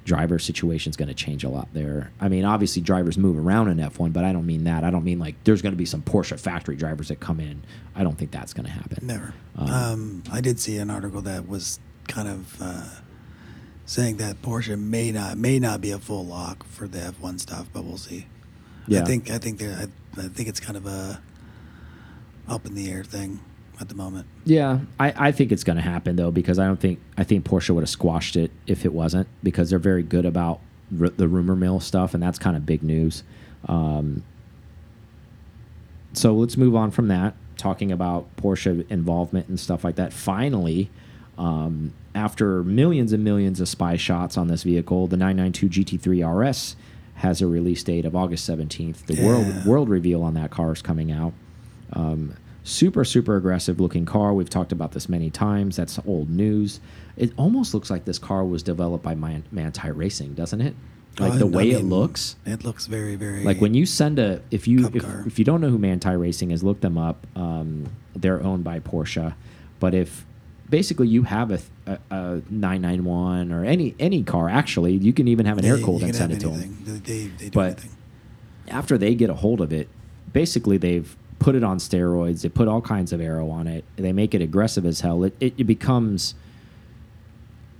[0.08, 2.10] driver situation's going to change a lot there.
[2.20, 4.82] I mean, obviously drivers move around in F1, but I don't mean that.
[4.82, 7.62] I don't mean like there's going to be some Porsche factory drivers that come in.
[7.94, 9.06] I don't think that's going to happen.
[9.06, 9.34] Never.
[9.56, 11.78] Um, Um, I did see an article that was
[12.08, 12.88] kind of uh,
[13.86, 17.68] saying that Porsche may not may not be a full lock for the F1 stuff,
[17.72, 18.26] but we'll see.
[18.88, 19.02] Yeah.
[19.02, 19.86] I think I think I,
[20.16, 21.20] I think it's kind of a
[22.48, 23.40] up in the air thing
[23.80, 24.26] at the moment.
[24.44, 27.44] Yeah, I, I think it's going to happen though because I don't think I think
[27.44, 30.60] Porsche would have squashed it if it wasn't because they're very good about
[31.00, 33.22] r the rumor mill stuff and that's kind of big news.
[33.66, 34.22] Um,
[36.12, 40.12] so let's move on from that, talking about Porsche involvement and stuff like that.
[40.12, 40.90] Finally,
[41.36, 46.76] um, after millions and millions of spy shots on this vehicle, the 992 GT3 RS
[47.16, 49.06] has a release date of August 17th.
[49.06, 49.26] The Yeah.
[49.26, 51.32] world world reveal on that car is coming out.
[51.92, 52.34] Um,
[52.68, 54.32] super super aggressive looking car.
[54.34, 55.76] We've talked about this many times.
[55.76, 56.80] That's old news.
[57.16, 60.74] It almost looks like this car was developed by Man Manthey Racing, doesn't it?
[61.18, 62.36] Like Uh, the I way it looks.
[62.46, 65.60] It looks very very Like when you send a if you if, if you don't
[65.60, 67.26] know who Manthey Racing is, look them up.
[67.34, 69.34] Um, they're owned by Porsche,
[69.80, 70.24] but if
[70.68, 75.46] basically you have a, a, a 991 or any any car, actually, you can even
[75.46, 77.00] have an they, air cooled and send it to them.
[77.04, 77.90] They, they, But- anything.
[78.70, 79.88] After they get a hold of it,
[80.34, 82.42] basically they've put it on steroids.
[82.42, 83.84] They put all kinds of aero on it.
[83.96, 85.24] They make it aggressive as hell.
[85.24, 86.34] It it, it becomes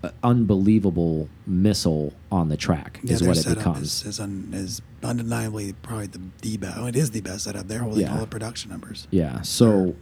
[0.03, 3.83] an unbelievable missile on the track Yeah, is what it becomes.
[4.03, 6.79] Is, is, un, is undeniably probably the, the best.
[6.79, 7.67] Oh, it is the best setup.
[7.67, 8.15] They're holding Yeah.
[8.15, 9.09] all the production numbers.
[9.11, 9.41] Yeah.
[9.43, 9.97] So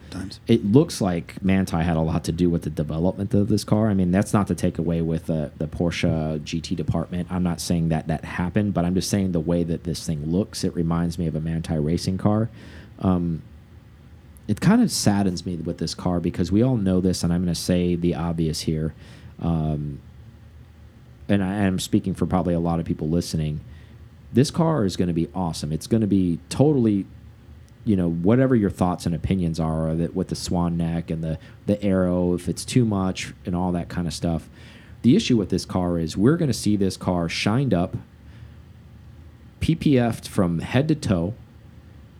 [0.47, 3.89] it looks like Manthey had a lot to do with the development of this car.
[3.89, 7.29] I mean, that's not to take away with the, the Porsche GT department.
[7.31, 10.31] I'm not saying that that happened, but I'm just saying the way that this thing
[10.31, 12.51] looks, it reminds me of a Manthey racing car.
[13.01, 13.43] Um,
[14.49, 17.43] it kind of saddens me with this car because we all know this, and I'm
[17.43, 18.95] going to say the obvious here.
[19.41, 20.01] Um,
[21.29, 23.61] and I am speaking for probably a lot of people listening.
[24.33, 25.73] This car is going to be awesome.
[25.73, 27.07] It's going to be totally
[27.87, 31.39] you know whatever your thoughts and opinions are it with the swan neck and the
[31.67, 34.51] the aero if it's too much and all that kind of stuff
[35.03, 37.97] the issue with this car is we're going to see this car shined up
[39.61, 41.33] ppf'd from head to toe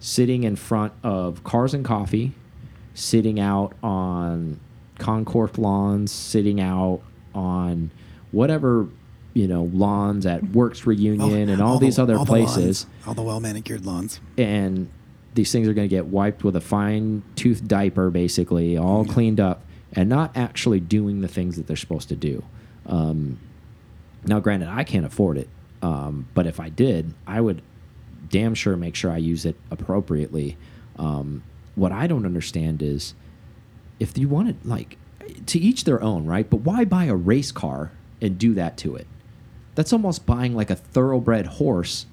[0.07, 2.31] sitting in front of cars and coffee
[2.95, 4.61] sitting out on
[5.01, 7.01] concours lawns sitting out
[7.35, 7.91] on
[8.31, 8.87] whatever
[9.35, 13.09] you know lawns at Werks Reunion and all, the- these other all the places lawns,
[13.09, 14.21] all the well manicured lawns.
[14.39, 14.89] and
[15.35, 19.39] these things are going to get wiped with a fine tooth diaper, basically, all cleaned
[19.41, 19.61] up,
[19.93, 22.43] and not actually doing the things that they're supposed to do.
[22.87, 23.39] Um,
[24.25, 25.51] now, granted, I can't afford it,
[25.83, 27.61] um, but if I did, I would
[28.29, 30.57] damn sure make sure I use it appropriately.
[30.97, 31.43] Um,
[31.75, 33.15] what I don't understand is
[33.99, 34.97] if you want to, like,
[35.47, 36.49] to each their own, right?
[36.49, 39.07] But why buy a race car and do that to it?
[39.75, 42.07] That's almost buying like a thoroughbred horse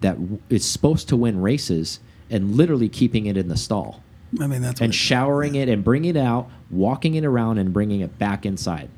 [0.00, 0.16] that
[0.48, 2.00] is supposed to win races
[2.30, 4.02] and literally keeping it in the stall
[4.40, 8.00] I mean, that's and showering it and bringing it out, walking it around and bringing
[8.00, 8.88] it back inside.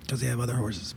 [0.00, 0.94] because they have other horses.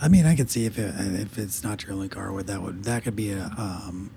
[0.00, 2.62] I mean, I could see if it, if it's not your only car, what that
[2.62, 4.10] would that could be a um,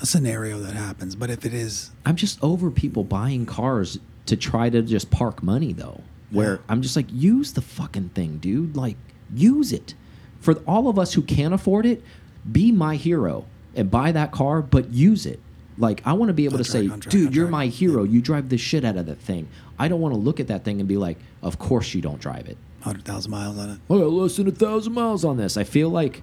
[0.00, 1.14] a scenario that happens.
[1.16, 5.42] But if it is, I'm just over people buying cars to try to just park
[5.42, 6.00] money though.
[6.30, 6.60] Where Yeah.
[6.68, 8.76] I'm just like, use the fucking thing, dude.
[8.76, 8.96] Like,
[9.34, 9.94] use it.
[10.40, 12.02] For all of us who can't afford it,
[12.50, 15.40] be my hero and buy that car, but use it.
[15.78, 18.02] Like, I want to be able to say, contract, dude, you're my hero.
[18.02, 19.48] You drive the shit out of that thing.
[19.78, 22.20] I don't want to look at that thing and be like, of course you don't
[22.20, 22.58] drive it.
[22.80, 23.78] hundred thousand miles on it.
[23.88, 25.56] I got less than a thousand miles on this.
[25.56, 26.22] I feel like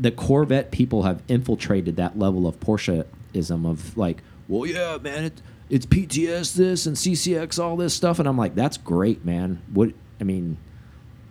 [0.00, 5.42] the Corvette people have infiltrated that level of Porscheism of like, well, yeah, man, it,
[5.68, 9.62] it's PTS this and CCX all this stuff, and I'm like, that's great, man.
[9.72, 10.56] What I mean,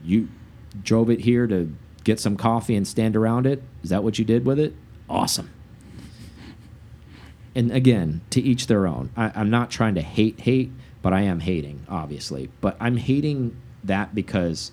[0.03, 0.30] you
[0.84, 3.63] drove it here to get some coffee and stand around it.
[3.84, 4.76] Is that what you did with it?
[5.09, 5.49] Awesome.
[7.55, 9.09] And again, to each their own.
[9.17, 12.49] I, I'm not trying to hate hate, but I am hating, obviously.
[12.61, 14.72] But I'm hating that because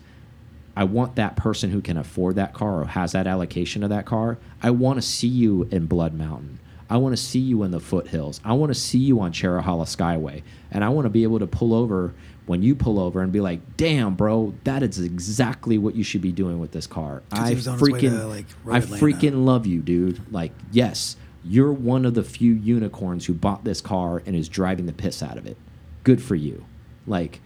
[0.76, 4.04] I want that person who can afford that car or has that allocation of that
[4.04, 4.36] car.
[4.62, 6.58] I want to see you in Blood Mountain.
[6.88, 8.40] I want to see you in the foothills.
[8.44, 10.42] I want to see you on Cherohala Skyway.
[10.70, 12.14] And I want to be able to pull over
[12.44, 16.20] when you pull over and be like, damn, bro, that is exactly what you should
[16.20, 17.22] be doing with this car.
[17.32, 19.04] I was on his way freaking, to, like, I Atlanta.
[19.04, 20.30] freaking love you, dude.
[20.32, 24.86] Like, yes, you're one of the few unicorns who bought this car and is driving
[24.86, 25.56] the piss out of it.
[26.04, 26.66] Good for you.
[27.06, 27.40] Like,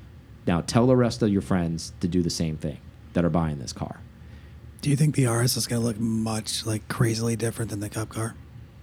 [0.47, 2.79] now tell the rest of your friends to do the same thing
[3.13, 4.01] that are buying this car.
[4.83, 7.89] Do you think the RS is going to look much like crazily different than the
[7.91, 8.35] Cup car?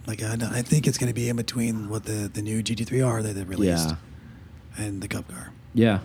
[0.06, 3.24] Like I, I think it's going to be in between what the the new GT3R
[3.24, 3.96] that they released Yeah.
[4.78, 5.52] and the Cup car.
[5.74, 6.00] Yeah.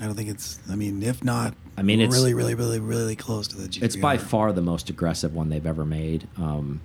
[0.00, 0.58] I don't think it's.
[0.70, 3.82] I mean, if not, I mean, it's- really, really, really, really close to the GT3R.
[3.82, 6.26] It's by far the most aggressive one they've ever made.
[6.38, 6.80] Um,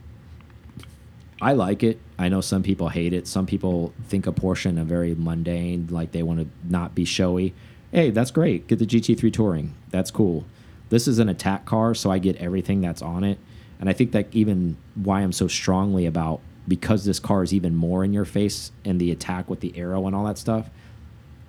[1.41, 1.99] I like it.
[2.17, 3.27] I know some people hate it.
[3.27, 7.53] Some people think a Porsche a very mundane, like they want to not be showy.
[7.91, 8.67] Hey, that's great.
[8.67, 9.73] Get the GT3 Touring.
[9.91, 10.45] That's cool.
[10.89, 13.39] This is an attack car, so I get everything that's on it.
[13.79, 17.75] And I think that even why I'm so strongly about because this car is even
[17.75, 20.69] more in your face and the attack with the aero and all that stuff.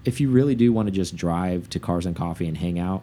[0.04, 3.02] If you really do want to just drive to Cars and Coffee and hang out,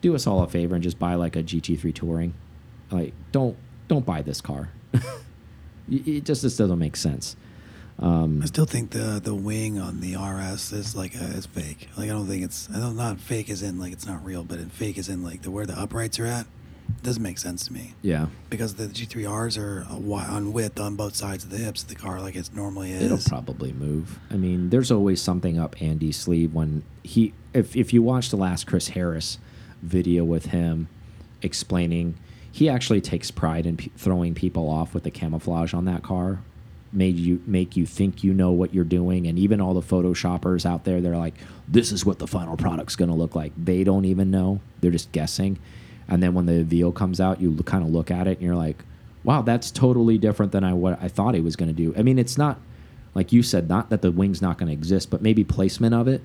[0.00, 2.34] do us all a favor and just buy like a GT3 Touring.
[2.90, 3.56] Like, don't
[3.88, 4.70] don't buy this car.
[5.90, 7.36] it just this doesn't make sense.
[8.00, 11.88] Um, I still think the the wing on the RS is like a, is fake.
[11.96, 12.68] Like I don't think it's.
[12.74, 15.22] I don't not fake as in like it's not real, but it fake as in
[15.22, 16.46] like the where the uprights are at.
[17.02, 21.14] Doesn't make sense to me yeah, because the G3Rs are wi- on width on both
[21.14, 23.02] sides of the hips of the car, like it normally is.
[23.02, 24.18] it'll probably move.
[24.28, 27.32] I mean, there's always something up Andy's sleeve when he.
[27.54, 29.38] If if you watch the last Chris Harris
[29.82, 30.88] video with him
[31.42, 32.16] explaining,
[32.50, 36.40] he actually takes pride in p throwing people off with the camouflage on that car.
[36.92, 40.66] Made you make you think you know what you're doing, and even all the photoshoppers
[40.66, 41.34] out there, they're like,
[41.68, 44.90] "This is what the final product's going to look like." They don't even know; they're
[44.90, 45.58] just guessing.
[46.08, 48.56] And then when the veal comes out, you kind of look at it and you're
[48.56, 48.84] like,
[49.22, 52.02] "Wow, that's totally different than I what I thought he was going to do." I
[52.02, 52.58] mean, it's not
[53.14, 56.08] like you said, not that the wing's not going to exist, but maybe placement of
[56.08, 56.22] it.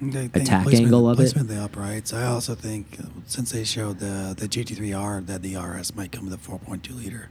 [0.00, 1.22] Attack angle of it.
[1.22, 2.12] placement of the uprights.
[2.12, 6.26] I also think uh, since they showed the the GT3R that the RS might come
[6.28, 7.30] with a 4.2 liter.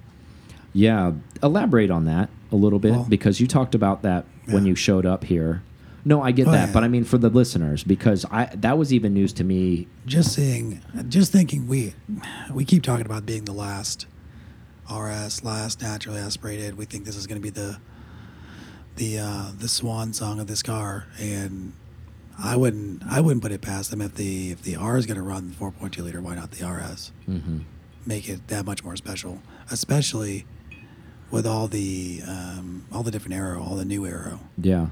[0.74, 4.76] Yeah, elaborate on that a little bit Well- because you talked about that when you
[4.76, 5.62] showed up here.
[6.06, 6.74] No, I get Oh, that, yeah.
[6.74, 9.88] but I mean for the listeners because I that was even news to me.
[10.06, 10.80] Just seeing,
[11.10, 11.94] just thinking, we
[12.54, 14.06] we keep talking about being the last
[14.90, 16.78] RS, last naturally aspirated.
[16.78, 17.78] We think this is going to be the
[18.96, 21.74] the uh, the swan song of this car, and
[22.40, 25.18] I wouldn't I wouldn't put it past them if the if the R is going
[25.18, 26.22] to run 4.2 liter.
[26.22, 27.12] Why not the RS?
[27.26, 27.60] hmm
[28.06, 30.46] Make it that much more special, especially
[31.32, 34.40] with all the um, all the different aero, all the new aero.
[34.58, 34.88] Yeah,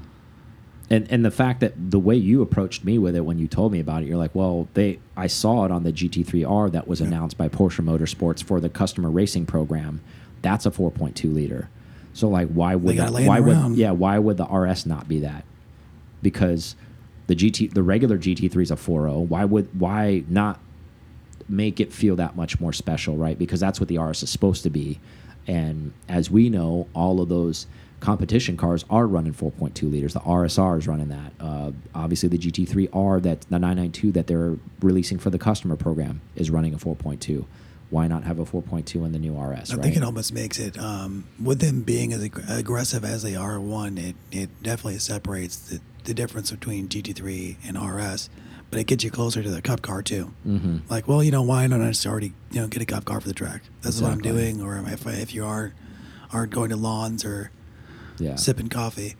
[0.90, 3.72] and and the fact that the way you approached me with it when you told
[3.72, 7.00] me about it, you're like, well, they I saw it on the GT3R that was
[7.00, 7.06] Yeah.
[7.08, 10.00] announced by Porsche Motorsports for the customer racing program.
[10.42, 11.68] That's a 4.2 liter.
[12.12, 14.86] So like, why would gotta the- lay it why would yeah why would the RS
[14.86, 15.44] not be that?
[16.22, 16.76] Because
[17.26, 19.26] the GT the regular GT3 is a 4.0.
[19.28, 20.60] Why would why not
[21.48, 23.38] make it feel that much more special, right?
[23.38, 24.98] Because that's what the RS is supposed to be.
[25.46, 27.66] And as we know, all of those
[28.00, 30.12] competition cars are running 4.2 liters.
[30.12, 31.32] The RSR is running that.
[31.40, 36.50] Uh, obviously, the GT3R, that the 992 that they're releasing for the customer program, is
[36.50, 37.44] running a 4.2.
[37.88, 39.70] Why not have a 4.2 in the new RS?
[39.70, 39.82] I right?
[39.82, 43.60] think it almost makes it, um, with them being as ag- aggressive as they are,
[43.60, 48.28] one, it, it definitely separates the, the difference between GT3 and RS.
[48.76, 50.34] But it gets you closer to the cup car too.
[50.46, 50.90] Mm-hmm.
[50.90, 53.22] Like, well, you know, why don't I just already you know get a cup car
[53.22, 53.62] for the track?
[53.80, 54.60] That's is what I'm doing.
[54.60, 55.72] Or if I, if you are
[56.30, 57.50] aren't going to lawns or
[58.18, 58.34] Yeah.
[58.36, 59.14] sipping coffee,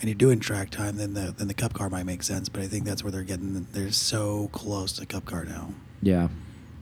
[0.00, 2.48] and you're doing track time, then the then the cup car might make sense.
[2.48, 3.68] But I think that's where they're getting.
[3.70, 5.74] They're so close to cup car now.
[6.02, 6.26] Yeah,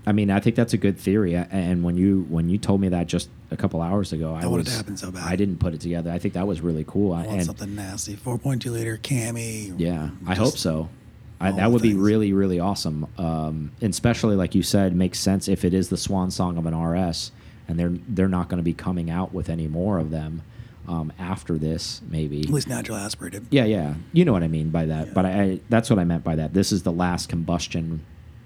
[0.06, 1.34] I mean, I think that's a good theory.
[1.34, 4.46] And when you when you told me that just a couple hours ago, I I
[4.46, 5.24] wanted was to happen so bad.
[5.24, 6.10] I didn't put it together.
[6.10, 7.12] I think that was really cool.
[7.12, 8.16] I want and something nasty.
[8.16, 9.74] 4.2 liter cami.
[9.76, 10.88] yeah, I hope so.
[11.38, 13.06] I, that would be really really awesome.
[13.18, 16.66] Um, and especially like you said, makes sense if it is the swan song of
[16.66, 17.30] an RS,
[17.68, 20.42] and they're they're not going to be coming out with any more of them
[20.88, 22.00] um, after this.
[22.08, 23.46] Maybe At least natural aspirated.
[23.50, 23.94] Yeah, yeah.
[24.12, 25.08] You know what I mean by that.
[25.08, 25.12] Yeah.
[25.12, 26.54] But I, I that's what I meant by that.
[26.54, 28.04] This is the last combustion,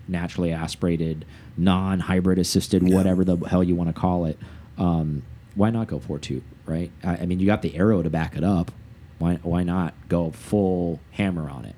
[0.08, 1.24] naturally aspirated,
[1.56, 2.96] non-hybrid assisted, Yeah.
[2.96, 4.38] whatever the hell you want to call it.
[4.78, 5.22] Um,
[5.54, 6.42] why not go four two?
[6.66, 6.90] Right?
[7.04, 8.72] I, I mean, you got the aero to back it up.
[9.18, 11.76] Why why not go full hammer on it?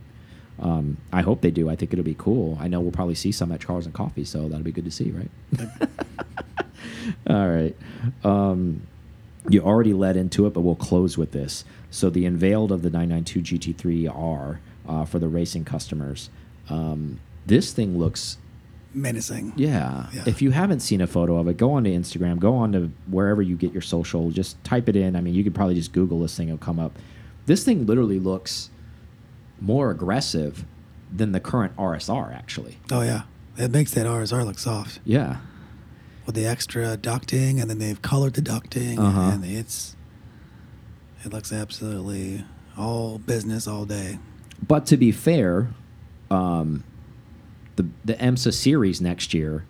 [0.61, 1.69] Um, I hope they do.
[1.69, 2.57] I think it'll be cool.
[2.61, 4.91] I know we'll probably see some at Charles and Coffee, so that'll be good to
[4.91, 5.31] see, right?
[7.29, 7.77] All right.
[8.25, 8.83] Um,
[9.49, 11.65] you already led into it, but we'll close with this.
[11.91, 16.31] So the unveiled of the 992 GT3R uh, for the racing customers.
[16.69, 18.39] Um, this thing looks,
[18.95, 19.53] Menacing.
[19.57, 20.07] yeah.
[20.13, 20.23] Yeah.
[20.27, 22.91] If you haven't seen a photo of it, go on to Instagram, go on to
[23.11, 25.17] wherever you get your social, just type it in.
[25.17, 26.93] I mean, you could probably just Google this thing; it'll come up.
[27.47, 28.71] This thing literally looks
[29.63, 30.65] more aggressive
[31.15, 32.79] than the current RSR, actually.
[32.91, 33.23] Oh yeah,
[33.57, 35.37] it makes that RSR look soft Yeah.
[36.27, 39.21] with the extra ducting, and then they've colored the ducting, Uh-huh.
[39.35, 39.97] and it's
[41.25, 42.45] it looks absolutely
[42.77, 44.19] all business all day.
[44.67, 45.69] But to be fair,
[46.31, 46.83] um,
[47.77, 49.65] the the IMSA series next year,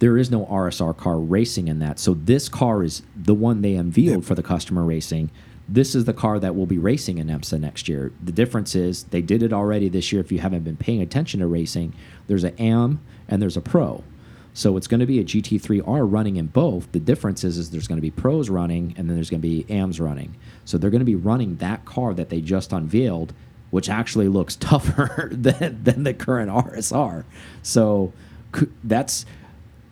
[0.00, 2.00] there is no RSR car racing in that.
[2.00, 5.30] So this car is the one they unveiled for the customer racing.
[5.68, 8.12] This is the car that will be racing in IMSA next year.
[8.22, 10.20] The difference is they did it already this year.
[10.20, 11.94] If you haven't been paying attention to racing,
[12.26, 14.02] there's an AM and there's a Pro.
[14.54, 16.90] So it's going to be a GT3R running in both.
[16.92, 19.48] The difference is, is there's going to be pros running and then there's going to
[19.48, 20.36] be AMs running.
[20.64, 23.32] So they're going to be running that car that they just unveiled,
[23.70, 27.24] which actually looks tougher than, than the current RSR.
[27.62, 28.12] So
[28.84, 29.24] that's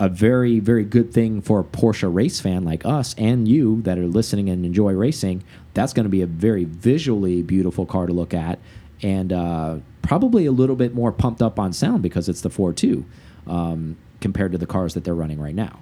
[0.00, 3.98] a very, very good thing for a Porsche race fan like us and you that
[3.98, 5.44] are listening and enjoy racing.
[5.74, 8.58] That's going to be a very visually beautiful car to look at
[9.02, 13.04] and uh, probably a little bit more pumped up on sound because it's the 4.2
[13.46, 15.78] um, compared to the cars that they're running right now.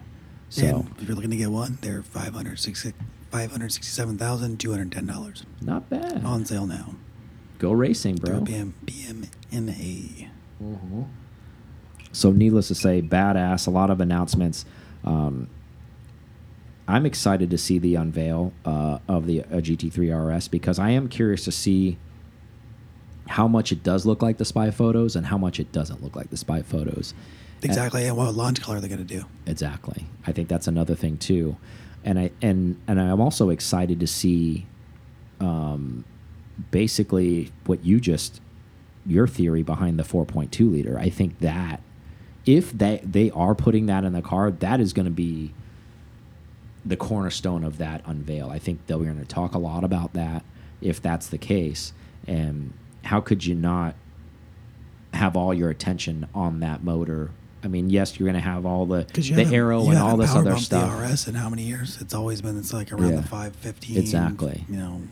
[0.50, 2.94] So and if you're looking to get one, they're five hundred sixty
[3.30, 6.24] five hundred sixty seven thousand two hundred ten dollars not bad.
[6.24, 6.94] on sale now.
[7.58, 8.40] Go racing, bro.
[8.40, 10.30] BM BMNA.
[12.12, 13.66] So, needless to say, badass.
[13.66, 14.64] A lot of announcements.
[15.04, 15.48] Um,
[16.88, 21.08] I'm excited to see the unveil uh, of the uh, GT3 RS because I am
[21.08, 21.98] curious to see
[23.28, 26.16] how much it does look like the spy photos and how much it doesn't look
[26.16, 27.12] like the spy photos.
[27.62, 29.24] Exactly, and what launch color are they're gonna do.
[29.46, 30.06] Exactly.
[30.26, 31.56] I think that's another thing too,
[32.04, 34.66] and I and and I'm also excited to see,
[35.40, 36.04] um,
[36.70, 38.40] basically what you just
[39.04, 40.98] your theory behind the 4.2 liter.
[40.98, 41.80] I think that
[42.48, 45.52] if they they are putting that in the car, that is going to be
[46.86, 48.48] the cornerstone of that unveil.
[48.50, 50.42] I think that we're going to talk a lot about that
[50.80, 51.92] if that's the case.
[52.26, 52.72] And
[53.04, 53.94] how could you not
[55.12, 57.30] have all your attention on that motor?
[57.62, 60.34] I mean, yes, you're going to have all the the aero you and all this
[60.34, 60.96] other stuff.
[60.98, 62.00] The RS in how many years?
[62.00, 63.16] It's always been it's like around Yeah.
[63.16, 63.98] the five fifteen.
[63.98, 64.64] Exactly.
[64.70, 65.02] You know,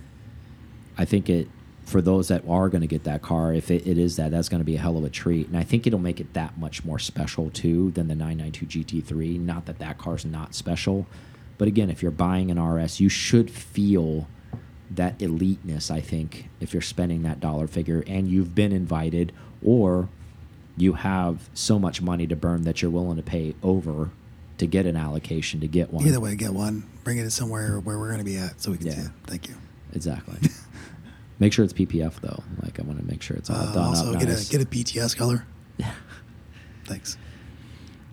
[0.97, 1.49] I think it
[1.87, 4.49] for those that are going to get that car, if it, it is that, that's
[4.49, 6.59] going to be a hell of a treat, and I think it'll make it that
[6.59, 9.41] much more special too than the 992 GT3.
[9.41, 11.07] Not that that car's not special,
[11.59, 14.27] but again, if you're buying an RS, you should feel
[14.91, 15.89] that eliteness.
[15.91, 19.33] I think if you're spending that dollar figure and you've been invited,
[19.65, 20.09] or
[20.77, 24.11] you have so much money to burn that you're willing to pay over
[24.59, 26.05] to get an allocation to get one.
[26.05, 26.85] either way, get one.
[27.05, 29.11] Bring it to somewhere where we're gonna be at, so we can see it.
[29.27, 29.55] Thank you.
[29.93, 30.37] Exactly.
[31.39, 32.43] make sure it's PPF though.
[32.63, 34.49] Like I want to make sure it's all Uh, done also, up get nice.
[34.49, 35.45] a get a PTS color.
[35.79, 35.93] Yeah.
[36.85, 37.17] Thanks.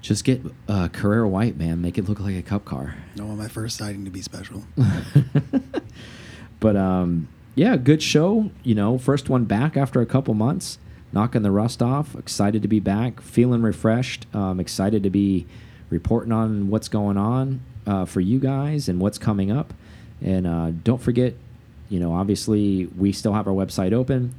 [0.01, 1.82] Just get uh, Carrera White, man.
[1.82, 2.95] Make it look like a cup car.
[3.17, 4.63] I want my first sighting to be special.
[6.59, 8.49] But um, yeah, good show.
[8.63, 10.78] You know, first one back after a couple months,
[11.11, 12.15] knocking the rust off.
[12.15, 14.26] Excited to be back, feeling refreshed.
[14.34, 15.45] Um, excited to be
[15.89, 19.74] reporting on what's going on uh, for you guys and what's coming up.
[20.21, 21.34] And uh, don't forget,
[21.93, 24.33] you know, obviously we still have our website open.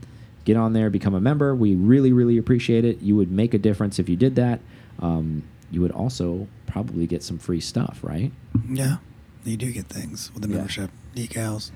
[0.44, 1.54] Get on there, become a member.
[1.54, 3.00] We really, really appreciate it.
[3.00, 4.58] You would make a difference if you did that.
[4.98, 8.32] Um, you would also probably get some free stuff, right?
[8.68, 8.96] yeah,
[9.44, 10.56] you do get things with the Yeah.
[10.56, 11.70] membership: decals,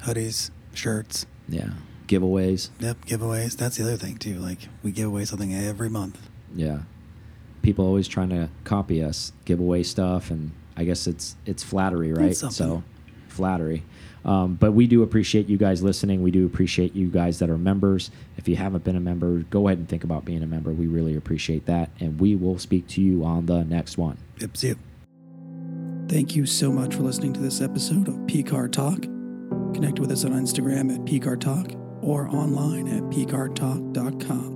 [0.00, 1.26] hoodies, shirts.
[1.48, 1.70] Yeah.
[2.08, 2.70] giveaways.
[2.80, 3.56] Yep, giveaways.
[3.56, 4.38] That's the other thing too.
[4.38, 6.18] Like we give away something every month.
[6.54, 6.80] Yeah.
[7.62, 12.12] People always trying to copy us, give away stuff, and I guess it's it's flattery,
[12.12, 12.30] right?
[12.32, 12.82] It's so
[13.28, 13.84] flattery.
[14.24, 16.22] Um, but we do appreciate you guys listening.
[16.22, 18.10] We do appreciate you guys that are members.
[18.36, 20.72] If you haven't been a member, go ahead and think about being a member.
[20.72, 24.18] We really appreciate that, and we will speak to you on the next one.
[24.40, 24.78] Yep, see you.
[26.08, 29.02] Thank you so much for listening to this episode of PCAR Talk.
[29.74, 31.72] Connect with us on Instagram at PCAR Talk
[32.02, 34.53] or online at PCARTalk.com.